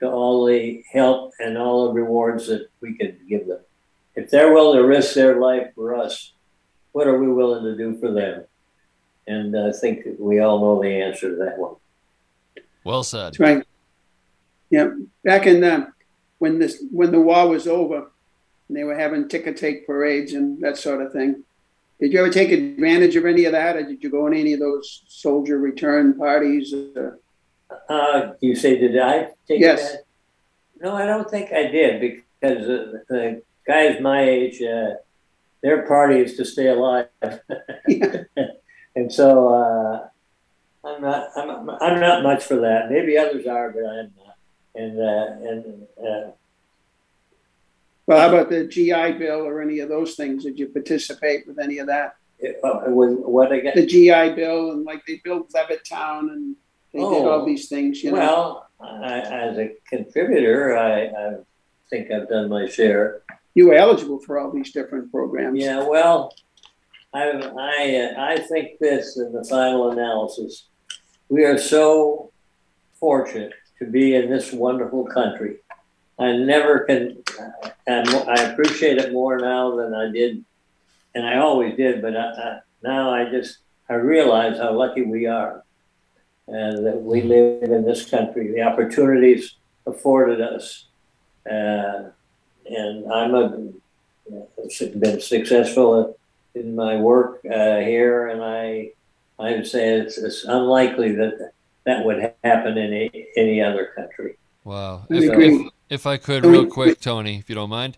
[0.00, 3.60] to all the help and all the rewards that we could give them.
[4.16, 6.32] If they're willing to risk their life for us,
[6.92, 8.44] what are we willing to do for them?
[9.30, 11.76] And I think we all know the answer to that one.
[12.84, 13.26] well said.
[13.26, 13.64] that's right.
[14.70, 14.90] Yeah,
[15.24, 15.86] back in uh,
[16.38, 18.10] when this when the war was over,
[18.68, 21.44] and they were having ticker tape parades and that sort of thing.
[22.00, 24.52] Did you ever take advantage of any of that, or did you go on any
[24.54, 26.72] of those soldier return parties?
[26.74, 27.10] Uh,
[27.88, 29.92] Uh, you say, did I take Yes.
[29.92, 30.04] that?
[30.82, 34.94] No, I don't think I did because uh, the guys my age, uh,
[35.62, 37.06] their party is to stay alive.
[37.88, 38.24] Yeah.
[38.96, 40.08] And so uh,
[40.86, 42.90] I'm not, I'm, I'm not much for that.
[42.90, 44.36] Maybe others are, but I'm not.
[44.74, 46.30] And, uh, and, uh,
[48.06, 50.44] well, how about the GI Bill or any of those things?
[50.44, 52.16] Did you participate with any of that?
[52.40, 56.56] it, uh, with what I got, The GI Bill and like they built Levittown and
[56.92, 58.02] they did all Oh, these things.
[58.02, 61.36] You know, well, I, as a contributor, I, I
[61.90, 63.22] think I've done my share.
[63.54, 65.58] you were eligible for all these different programs.
[65.58, 66.34] Yeah, well,
[67.12, 70.66] I, I, uh, I think this in the final analysis,
[71.28, 72.30] we are so
[72.94, 75.56] fortunate to be in this wonderful country.
[76.18, 77.22] I never can,
[77.86, 80.44] and I appreciate it more now than I did,
[81.14, 85.26] and I always did, but I, I, now I just, I realize how lucky we
[85.26, 85.64] are.
[86.46, 89.54] And that we live in this country, the opportunities
[89.86, 90.86] afforded us.
[91.48, 92.10] Uh,
[92.66, 93.48] and I'm a,
[94.96, 96.18] been successful
[96.54, 98.92] in my work uh, here, and I
[99.40, 101.52] I would say it's, it's unlikely that
[101.84, 104.36] that would happen in any, any other country.
[104.64, 105.06] Wow.
[105.08, 105.56] If, agree.
[105.56, 107.96] if, if I could, real quick, Tony, if you don't mind.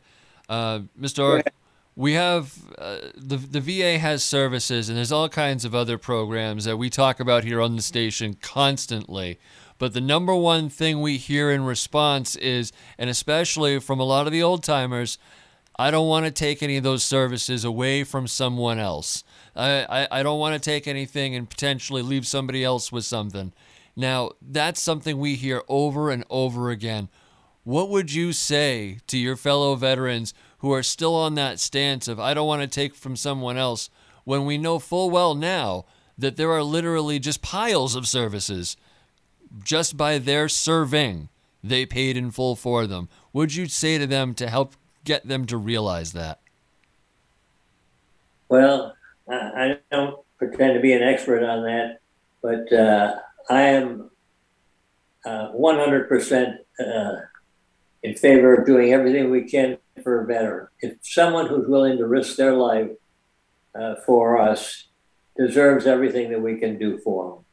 [0.48, 1.18] Uh, Mr.
[1.18, 1.48] Oreck,
[1.96, 6.64] we have uh, the, the VA has services, and there's all kinds of other programs
[6.64, 9.38] that we talk about here on the station constantly.
[9.78, 14.26] But the number one thing we hear in response is, and especially from a lot
[14.26, 15.18] of the old timers,
[15.82, 19.24] I don't want to take any of those services away from someone else.
[19.56, 23.52] I, I, I don't want to take anything and potentially leave somebody else with something.
[23.96, 27.08] Now, that's something we hear over and over again.
[27.64, 32.20] What would you say to your fellow veterans who are still on that stance of,
[32.20, 33.90] I don't want to take from someone else,
[34.22, 35.84] when we know full well now
[36.16, 38.76] that there are literally just piles of services
[39.64, 41.28] just by their serving,
[41.60, 43.08] they paid in full for them.
[43.32, 46.40] Would you say to them to help get them to realize that?
[48.48, 48.94] Well,
[49.28, 52.00] I don't pretend to be an expert on that,
[52.42, 53.14] but uh,
[53.48, 54.10] I am
[55.24, 57.12] uh, 100% uh,
[58.02, 60.70] in favor of doing everything we can for better.
[60.80, 62.90] If someone who's willing to risk their life
[63.74, 64.88] uh, for us
[65.36, 67.44] deserves everything that we can do for them.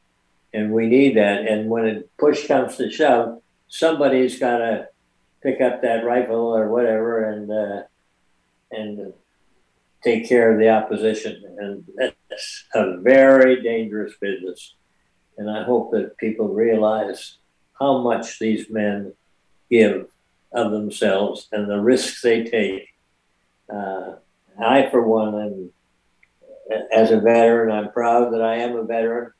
[0.52, 1.48] And we need that.
[1.48, 4.88] And when push comes to shove, somebody's got to
[5.42, 7.84] pick up that rifle or whatever and uh,
[8.72, 9.14] and
[10.04, 11.44] take care of the opposition.
[11.58, 14.76] And that's a very dangerous business.
[15.38, 17.38] And I hope that people realize
[17.80, 19.14] how much these men
[19.70, 20.08] give
[20.52, 22.90] of themselves and the risks they take.
[23.74, 24.16] Uh,
[24.62, 25.72] I, for one, am
[26.92, 29.32] as a veteran, I'm proud that I am a veteran,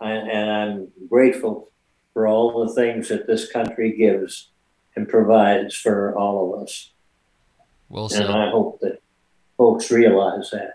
[0.00, 1.70] and I'm grateful
[2.12, 4.50] for all the things that this country gives
[4.96, 6.90] and provides for all of us.
[7.88, 8.26] Well said.
[8.26, 9.00] And I hope that
[9.56, 10.74] folks realize that.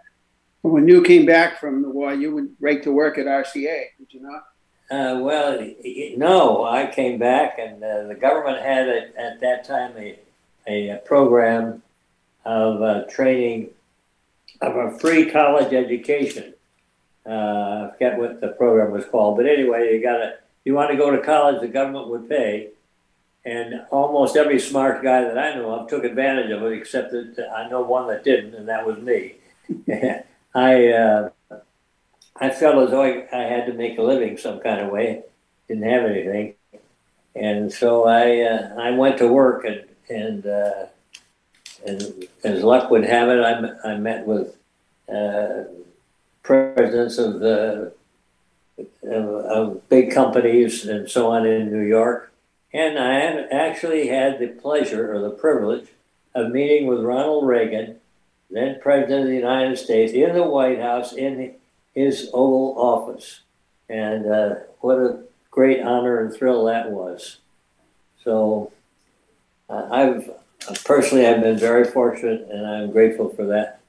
[0.62, 4.08] When you came back from the war, you went right to work at RCA, did
[4.10, 4.45] you not?
[4.91, 5.71] Uh, well,
[6.17, 10.17] no, I came back, and uh, the government had a, at that time a,
[10.67, 11.84] a program
[12.43, 13.69] of uh, training
[14.62, 16.53] of a free college education.
[17.25, 20.34] Uh, I forget what the program was called, but anyway, you got to
[20.65, 22.69] you want to go to college, the government would pay,
[23.45, 27.49] and almost every smart guy that I know of took advantage of it, except that
[27.56, 29.36] I know one that didn't, and that was me.
[30.56, 31.30] I uh,
[32.41, 35.23] I felt as though I, had to make a living some kind of way,
[35.67, 36.56] didn't have anything,
[37.36, 40.86] and so I uh, I went to work and and uh,
[41.86, 44.56] and as luck would have it, I, I met with
[45.13, 45.63] uh,
[46.43, 47.93] presidents of the
[49.04, 52.32] of, of, big companies and so on in New York,
[52.73, 53.19] and I
[53.51, 55.88] actually had the pleasure or the privilege
[56.36, 57.97] of meeting with Ronald Reagan,
[58.49, 61.55] then President of the United States, in the White House in
[61.93, 63.41] his Oval Office,
[63.89, 67.38] and uh, what a great honor and thrill that was.
[68.23, 68.71] So
[69.69, 70.29] uh, I've
[70.84, 73.79] personally, I've been very fortunate, and I'm grateful for that.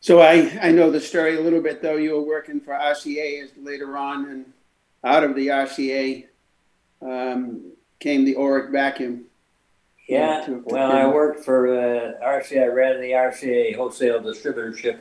[0.00, 1.96] So I, I know the story a little bit, though.
[1.96, 4.52] You were working for RCA as later on, and
[5.02, 6.26] out of the RCA
[7.04, 9.24] um, came the Oreck vacuum.
[10.08, 12.64] Yeah, to, to well, I worked for uh, RCA.
[12.64, 14.98] I ran the RCA wholesale distributorship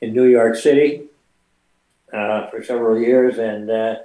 [0.00, 1.04] in New York City
[2.12, 3.96] uh, for several years, and uh,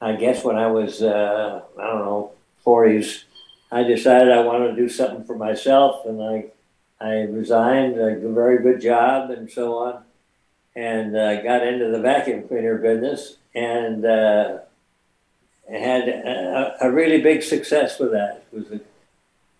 [0.00, 3.24] I guess when I was uh, I don't know forties,
[3.72, 6.46] I decided I wanted to do something for myself, and I
[7.00, 10.02] I resigned, a very good job, and so on,
[10.74, 14.58] and uh, got into the vacuum cleaner business, and uh,
[15.70, 18.44] had a, a, really big success with that.
[18.52, 18.80] It was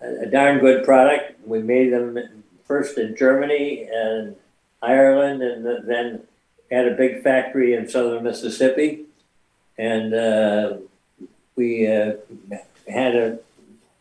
[0.00, 1.46] a, a darn good product.
[1.46, 2.18] We made them
[2.66, 4.36] first in Germany and
[4.80, 6.22] Ireland, and then
[6.70, 9.04] had a big factory in southern Mississippi,
[9.76, 10.76] and uh,
[11.56, 12.14] we uh,
[12.86, 13.38] had a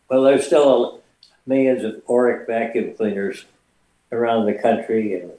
[0.09, 1.01] well, there's still
[1.45, 3.45] millions of Oreck vacuum cleaners
[4.11, 5.31] around the country, and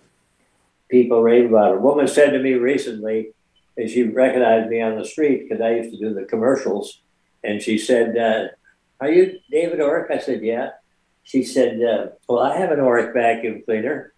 [0.89, 1.79] people rave about it.
[1.79, 3.33] A woman said to me recently,
[3.79, 7.01] as she recognized me on the street because I used to do the commercials,
[7.45, 8.49] and she said, uh,
[9.01, 10.71] "Are you David Oreck?" I said, "Yeah."
[11.23, 14.13] She said, uh, "Well, I have an Oreck vacuum cleaner."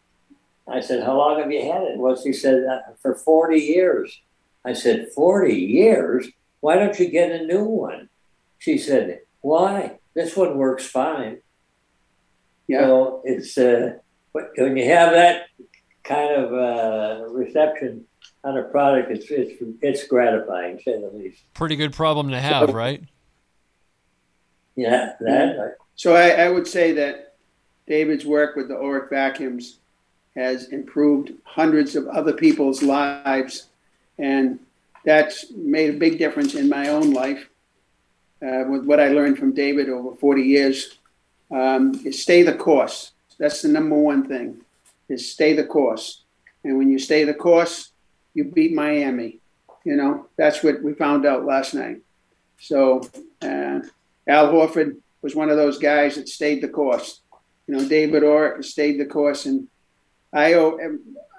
[0.67, 4.21] I said, "How long have you had it?" Well, she said, uh, "For 40 years."
[4.65, 6.29] I said, "40 years?
[6.61, 8.09] Why don't you get a new one?"
[8.59, 11.39] She said, "Why?" this one works fine.
[12.67, 12.81] Yeah.
[12.87, 13.99] So it's uh,
[14.33, 15.47] when you have that
[16.05, 18.07] kind of uh, reception
[18.43, 21.43] on a product, it's it's it's gratifying, to say the least.
[21.55, 23.03] Pretty good problem to have, so, right?
[24.77, 25.77] Yeah, that.
[25.95, 27.35] So I, I would say that
[27.87, 29.79] David's work with the Oreck vacuums
[30.35, 33.67] has improved hundreds of other people's lives,
[34.19, 34.59] and
[35.05, 37.51] that's made a big difference in my own life
[38.43, 40.99] uh, with what I learned from David over 40 years,
[41.51, 43.13] um, is stay the course.
[43.39, 44.61] That's the number one thing,
[45.09, 46.23] is stay the course.
[46.65, 47.91] And when you stay the course,
[48.35, 49.41] you beat Miami.
[49.85, 52.03] You know, that's what we found out last night.
[52.59, 53.01] So
[53.43, 53.81] uh,
[54.27, 57.21] Al Horford was one of those guys that stayed the course.
[57.67, 59.47] You know, David Orr stayed the course.
[59.47, 59.69] And
[60.33, 60.79] I, owe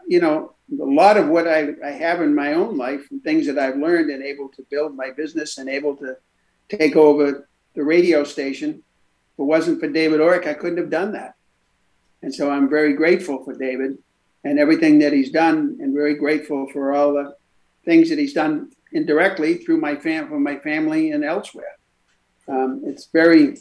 [0.07, 3.47] you know, a lot of what I, I have in my own life and things
[3.47, 6.17] that I've learned and able to build my business and able to
[6.69, 8.69] take over the radio station.
[9.33, 11.35] If it wasn't for David Oreck, I couldn't have done that.
[12.21, 13.97] And so I'm very grateful for David
[14.43, 17.35] and everything that he's done, and very grateful for all the
[17.85, 21.77] things that he's done indirectly through my fam for my family and elsewhere.
[22.47, 23.57] Um, it's very,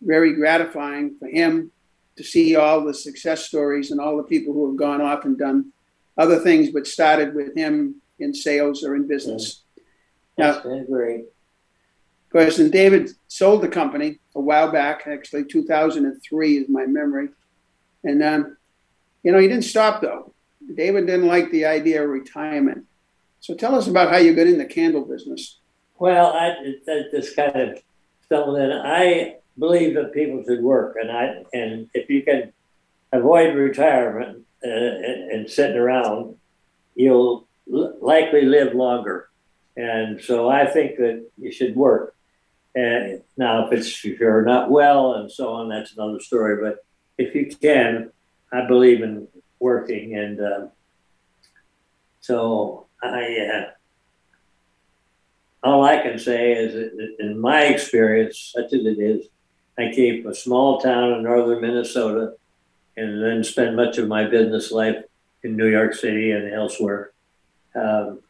[0.00, 1.70] very gratifying for him
[2.16, 5.38] to see all the success stories and all the people who have gone off and
[5.38, 5.72] done
[6.18, 9.62] other things, but started with him in sales or in business.
[10.36, 11.24] That's great.
[12.30, 17.30] President David sold the company a while back, actually 2003 is my memory.
[18.04, 18.56] And, um,
[19.22, 20.32] you know, he didn't stop though.
[20.74, 22.86] David didn't like the idea of retirement.
[23.40, 25.58] So tell us about how you got in the candle business.
[25.98, 26.74] Well, I,
[27.10, 27.78] just kind of
[28.24, 28.70] stumbled in.
[28.72, 32.52] I believe that people should work, and I and if you can
[33.12, 36.36] avoid retirement uh, and, and sitting around,
[36.94, 39.28] you'll l- likely live longer.
[39.76, 42.14] And so I think that you should work.
[42.74, 46.62] And now, if it's if you're not well and so on, that's another story.
[46.62, 46.84] But
[47.18, 48.10] if you can,
[48.52, 49.28] I believe in
[49.58, 50.66] working, and uh,
[52.20, 53.48] so I.
[53.52, 53.70] Uh,
[55.62, 59.26] all I can say is, that in my experience, such as it is,
[59.78, 62.32] I came from a small town in northern Minnesota,
[62.96, 65.04] and then spent much of my business life
[65.42, 67.12] in New York City and elsewhere.
[67.74, 68.20] Um,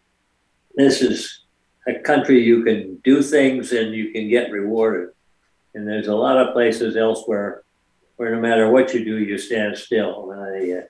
[0.74, 1.44] this is
[1.86, 5.10] a country you can do things and you can get rewarded.
[5.74, 7.62] And there's a lot of places elsewhere
[8.20, 10.30] where no matter what you do, you stand still.
[10.30, 10.82] I, uh,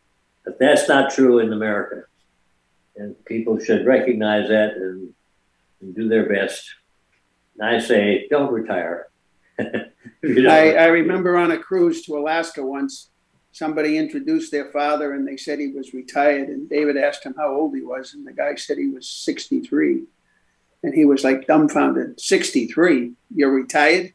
[0.45, 2.03] but that's not true in America.
[2.97, 5.15] And people should recognize that and,
[5.81, 6.69] and do their best.
[7.57, 9.11] And I say, don't retire.
[9.61, 10.51] you know?
[10.51, 13.11] I, I remember on a cruise to Alaska once,
[13.53, 16.49] somebody introduced their father and they said he was retired.
[16.49, 18.13] And David asked him how old he was.
[18.13, 20.03] And the guy said he was 63.
[20.83, 24.15] And he was like dumbfounded 63, you're retired?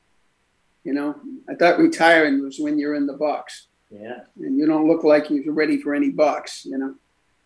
[0.85, 1.15] You know,
[1.49, 3.67] I thought retiring was when you're in the box.
[3.89, 4.19] Yeah.
[4.39, 6.95] And you don't look like you're ready for any box, you know.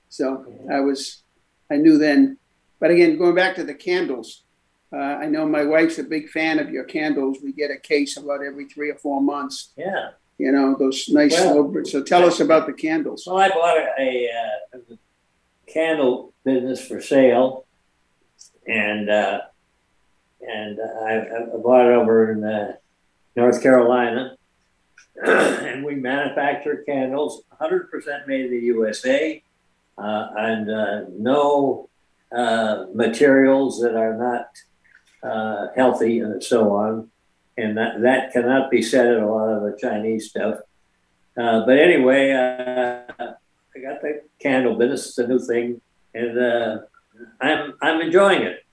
[0.10, 0.78] So yeah.
[0.78, 1.24] I was,
[1.72, 2.38] I knew then.
[2.80, 4.44] But again, going back to the candles,
[4.94, 7.38] uh, I know my wife's a big fan of your candles.
[7.44, 9.72] We get a case about every three or four months.
[9.76, 10.10] Yeah.
[10.38, 13.26] You know, those nice well, so tell us about the candles.
[13.28, 14.30] Well, I bought a, a,
[14.76, 17.66] uh, a candle business for sale
[18.70, 19.42] and uh,
[20.42, 22.74] and I, I, bought it over in uh,
[23.40, 24.36] North Carolina,
[25.26, 29.42] and we manufacture candles, 100% made in the USA,
[29.98, 31.90] uh, and uh, no
[32.36, 34.50] uh, materials that are not
[35.24, 37.10] uh, healthy and so on.
[37.58, 40.60] And that, that cannot be said of a lot of the Chinese stuff.
[41.36, 43.04] but anyway, I
[43.82, 45.08] got the candle business.
[45.08, 45.82] It's a new thing,
[46.14, 46.82] and
[47.42, 48.66] I'm I'm enjoying it.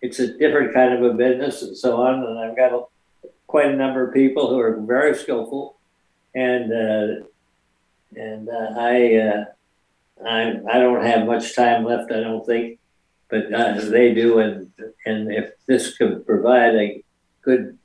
[0.00, 2.82] It's a different kind of a business and so on, and I've got a,
[3.46, 5.76] quite a number of people who are very skillful,
[6.34, 7.26] and uh,
[8.16, 9.44] and uh, I, uh,
[10.24, 12.78] I I don't have much time left, I don't think,
[13.28, 14.70] but uh, they do, and
[15.04, 17.02] and if this could provide a
[17.42, 17.78] good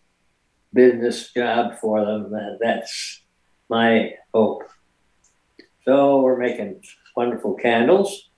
[0.74, 3.22] business job for them, that's
[3.70, 4.64] my hope.
[5.86, 6.84] So we're making
[7.16, 8.30] wonderful candles.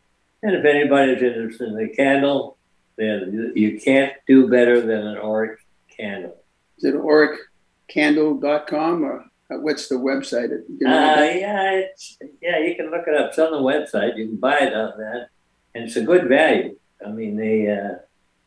[0.42, 2.58] And if anybody's interested in a candle,
[2.98, 5.56] then you can't do better than an Oreck
[5.96, 6.38] candle.
[6.78, 10.50] Is it oreckcandle.com or what's the website?
[10.50, 13.30] You know uh, yeah, it's, yeah, you can look it up.
[13.30, 14.18] It's on the website.
[14.18, 15.30] You can buy it on that.
[15.76, 16.78] And it's a good value.
[17.06, 17.96] I mean, they, uh,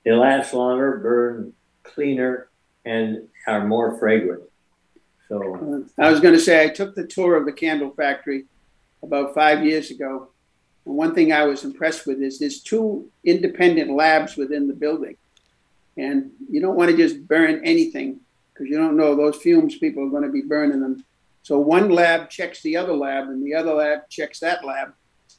[0.05, 1.53] they last longer, burn
[1.83, 2.49] cleaner,
[2.85, 4.43] and are more fragrant.
[5.29, 8.45] So uh, I was going to say, I took the tour of the candle factory
[9.03, 10.29] about five years ago
[10.87, 15.17] and one thing I was impressed with is there's two independent labs within the building.
[15.97, 18.21] And you don't want to just burn anything
[18.53, 21.05] because you don't know those fumes people are going to be burning them.
[21.43, 24.95] So one lab checks the other lab and the other lab checks that lab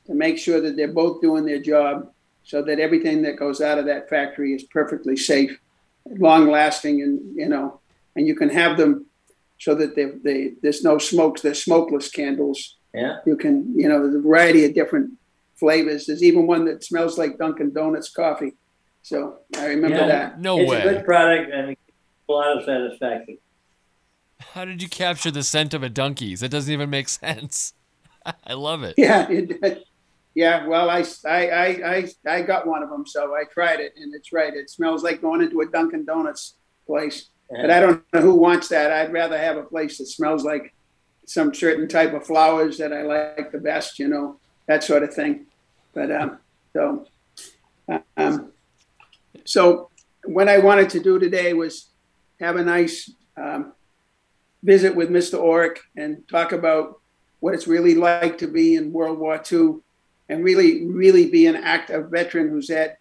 [0.05, 2.11] to make sure that they're both doing their job
[2.43, 5.59] so that everything that goes out of that factory is perfectly safe,
[6.05, 7.81] long lasting, and you know,
[8.15, 9.05] and you can have them
[9.59, 12.77] so that they, they there's no smokes, they're smokeless candles.
[12.93, 13.17] Yeah.
[13.25, 15.11] You can, you know, there's a variety of different
[15.55, 16.05] flavors.
[16.05, 18.53] There's even one that smells like Dunkin' Donuts coffee.
[19.07, 20.41] So I remember yeah, that.
[20.41, 20.77] No it's way.
[20.79, 23.37] It's a good product and a lot of satisfaction.
[24.41, 26.41] How did you capture the scent of a donkey's?
[26.41, 27.73] That doesn't even make sense.
[28.45, 28.95] I love it.
[28.97, 29.87] Yeah, it,
[30.35, 30.67] yeah.
[30.67, 34.33] Well, I, I, I, I, got one of them, so I tried it, and it's
[34.33, 34.53] right.
[34.53, 36.55] It smells like going into a Dunkin' Donuts
[36.85, 37.29] place.
[37.49, 37.61] Yeah.
[37.61, 38.91] But I don't know who wants that.
[38.91, 40.73] I'd rather have a place that smells like
[41.25, 43.99] some certain type of flowers that I like the best.
[43.99, 45.45] You know, that sort of thing.
[45.93, 46.39] But um,
[46.73, 47.07] so,
[48.17, 48.51] um,
[49.47, 49.89] so
[50.25, 51.89] what I wanted to do today was
[52.41, 53.73] have a nice um,
[54.61, 55.39] visit with Mr.
[55.39, 56.99] Oreck and talk about
[57.39, 59.77] what it's really like to be in World War II
[60.27, 62.97] and really, really be an active veteran who's had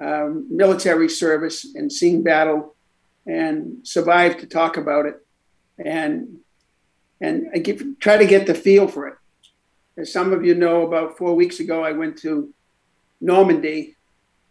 [0.00, 2.76] um, military service and seen battle
[3.26, 5.26] and survived to talk about it.
[5.84, 6.38] And
[7.20, 9.14] and I give, try to get the feel for it.
[9.96, 12.54] As some of you know, about four weeks ago, I went to
[13.20, 13.96] Normandy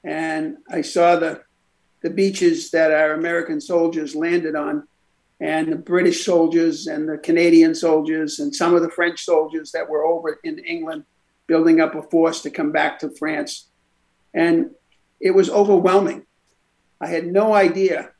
[0.04, 1.43] and I saw the,
[2.02, 4.88] the beaches that our American soldiers landed on,
[5.39, 9.89] and the British soldiers and the Canadian soldiers, and some of the French soldiers that
[9.89, 11.06] were over in England
[11.45, 13.68] building up a force to come back to France.
[14.34, 14.72] And
[15.20, 16.26] it was overwhelming.
[17.00, 18.12] I had no idea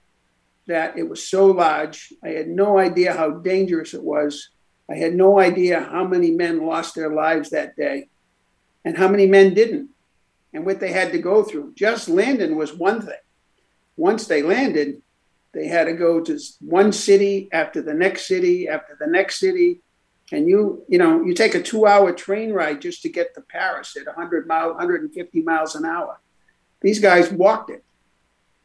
[0.68, 2.14] that it was so large.
[2.24, 4.50] I had no idea how dangerous it was.
[4.90, 8.10] I had no idea how many men lost their lives that day
[8.86, 9.90] and how many men didn't
[10.54, 11.74] and what they had to go through.
[11.76, 13.16] Just landing was one thing.
[13.96, 15.02] Once they landed,
[15.54, 19.82] they had to go to one city after the next city after the next city.
[20.32, 23.42] And you, you know, you take a two hour train ride just to get to
[23.42, 26.20] Paris at 100 miles, 150 miles an hour.
[26.82, 27.84] These guys walked it.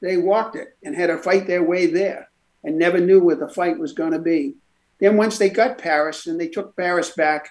[0.00, 2.28] They walked it and had to fight their way there
[2.64, 4.56] and never knew where the fight was going to be.
[4.98, 7.50] Then once they got Paris and they took Paris back,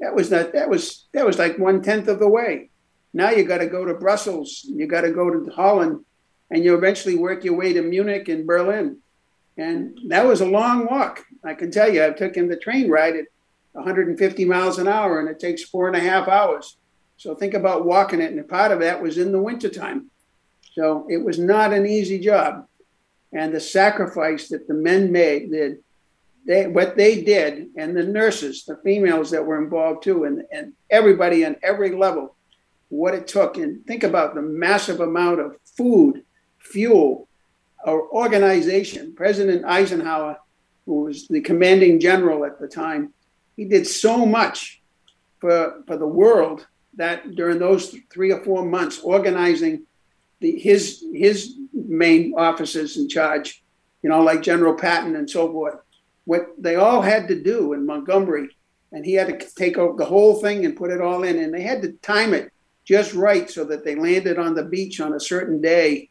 [0.00, 2.70] that was not, that was that was like one tenth of the way.
[3.14, 6.04] Now you got to go to Brussels, you got to go to Holland,
[6.50, 8.98] and you eventually work your way to Munich and Berlin.
[9.56, 11.24] And that was a long walk.
[11.44, 13.26] I can tell you, I took in the train ride at
[13.72, 16.76] 150 miles an hour, and it takes four and a half hours.
[17.16, 20.10] So think about walking it, and part of that was in the wintertime.
[20.74, 22.66] So it was not an easy job.
[23.32, 25.78] And the sacrifice that the men made, that
[26.46, 30.72] they, what they did, and the nurses, the females that were involved too, and, and
[30.90, 32.34] everybody on every level,
[32.92, 33.56] what it took.
[33.56, 36.24] And think about the massive amount of food,
[36.58, 37.28] fuel,
[37.84, 39.14] or organization.
[39.14, 40.36] President Eisenhower,
[40.84, 43.14] who was the commanding general at the time,
[43.56, 44.82] he did so much
[45.40, 46.66] for, for the world
[46.96, 49.86] that during those three or four months, organizing
[50.40, 53.64] the, his his main officers in charge,
[54.02, 55.76] you know, like General Patton and so forth,
[56.24, 58.48] what they all had to do in Montgomery,
[58.90, 61.62] and he had to take the whole thing and put it all in, and they
[61.62, 62.51] had to time it
[62.84, 66.10] just right so that they landed on the beach on a certain day.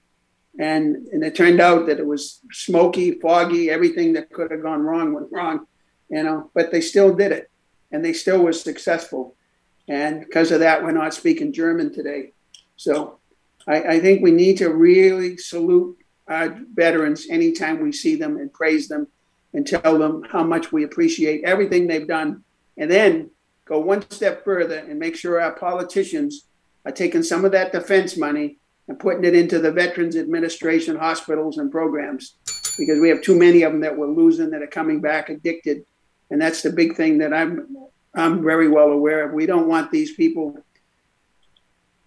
[0.60, 4.82] And, and it turned out that it was smoky, foggy, everything that could have gone
[4.82, 5.66] wrong went wrong,
[6.10, 7.50] you know, but they still did it
[7.92, 9.36] and they still was successful.
[9.88, 12.34] And because of that, we're not speaking German today.
[12.76, 13.20] So
[13.68, 15.98] I, I think we need to really salute
[16.28, 19.08] our veterans anytime we see them and praise them
[19.54, 22.44] and tell them how much we appreciate everything they've done.
[22.78, 23.32] And then
[23.66, 26.46] go one step further and make sure our politicians
[26.86, 28.58] are taking some of that defense money
[28.88, 32.36] and putting it into the Veterans Administration hospitals and programs
[32.78, 35.86] because we have too many of them that we're losing that are coming back addicted.
[36.30, 37.68] And that's the big thing that I'm
[38.14, 39.34] I'm very well aware of.
[39.34, 40.58] We don't want these people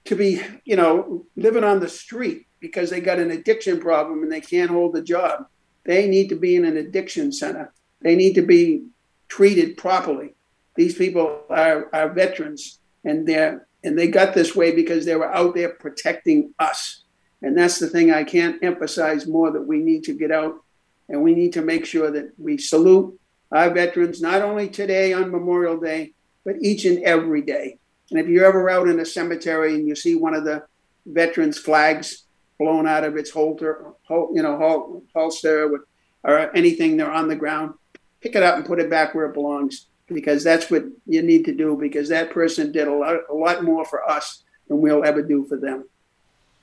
[0.05, 4.31] to be, you know, living on the street because they got an addiction problem and
[4.31, 5.47] they can't hold a job.
[5.85, 7.73] They need to be in an addiction center.
[8.03, 8.87] They need to be
[9.29, 10.35] treated properly.
[10.77, 15.33] These people are, are veterans and they're and they got this way because they were
[15.33, 17.05] out there protecting us.
[17.43, 20.65] And that's the thing I can't emphasize more that we need to get out
[21.11, 23.21] and we need to make sure that we salute
[23.53, 26.15] our veterans, not only today on Memorial Day,
[26.45, 27.79] but each and every day.
[28.11, 30.65] And if you're ever out in a cemetery and you see one of the
[31.05, 32.25] veterans' flags
[32.59, 35.85] blown out of its holster, you know, holster
[36.23, 37.75] or anything, they're on the ground,
[38.23, 41.45] pick it up and put it back where it belongs because that's what you need
[41.47, 45.05] to do because that person did a lot, a lot more for us than we'll
[45.05, 45.85] ever do for them.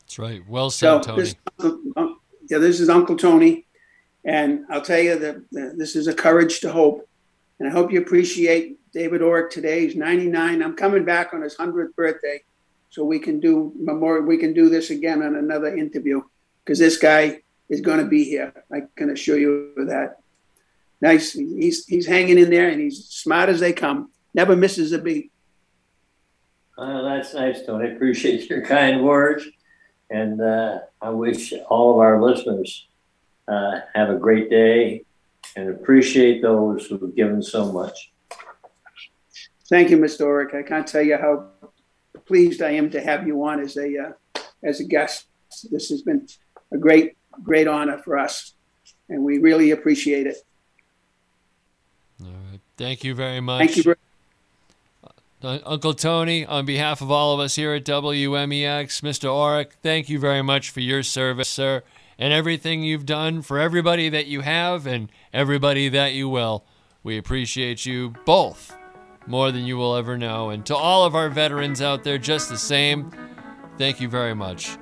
[0.02, 0.48] That's right.
[0.48, 1.22] Well said, so Tony.
[1.22, 1.36] This,
[2.50, 3.66] yeah, this is Uncle Tony.
[4.24, 7.08] And I'll tell you that this is a courage to hope.
[7.60, 9.86] And I hope you appreciate David Oreck today.
[9.86, 10.62] He's 99.
[10.62, 12.44] I'm coming back on his 100th birthday.
[12.90, 14.26] So we can do memorial.
[14.26, 16.22] We can do this again on another interview
[16.64, 18.54] because this guy is going to be here.
[18.72, 20.21] I can assure you of that
[21.02, 21.34] nice.
[21.34, 24.12] He's he's hanging in there, and he's smart as they come.
[24.34, 25.32] Never misses a beat.
[26.78, 27.90] Uh, that's nice, Tony.
[27.90, 29.46] I Appreciate your kind words,
[30.10, 32.88] and uh, I wish all of our listeners
[33.48, 35.04] uh, have a great day,
[35.56, 38.12] and appreciate those who have given so much.
[39.70, 40.22] Thank you, Mr.
[40.22, 40.56] Oreck.
[40.56, 41.48] I can't tell you how
[42.26, 45.28] pleased I am to have you on as a uh, as a guest.
[45.70, 46.28] This has been
[46.72, 48.54] a great great honor for us,
[49.10, 50.38] and we really appreciate it.
[52.78, 53.74] Thank you very much.
[53.74, 53.96] Thank you.
[55.44, 59.28] Uh, Uncle Tony, on behalf of all of us here at WMEX, Mr.
[59.28, 61.82] Oreck, thank you very much for your service, sir,
[62.20, 66.64] and everything you've done for everybody that you have and everybody that you will.
[67.04, 68.76] We appreciate you both
[69.26, 70.52] more than you will ever know.
[70.52, 73.12] And to all of our veterans out there, just the same,
[73.78, 74.78] thank you very much.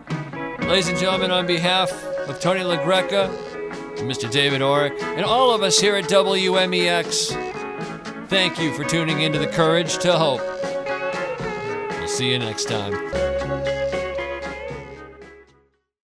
[0.62, 1.92] Ladies and gentlemen, on behalf
[2.28, 3.49] of Tony LaGreca,
[4.00, 4.32] Mr.
[4.32, 7.30] David Oreck, and all of us here at WMEX,
[8.28, 10.42] thank you for tuning into the Courage to Hope.
[12.00, 13.29] We'll see you next time.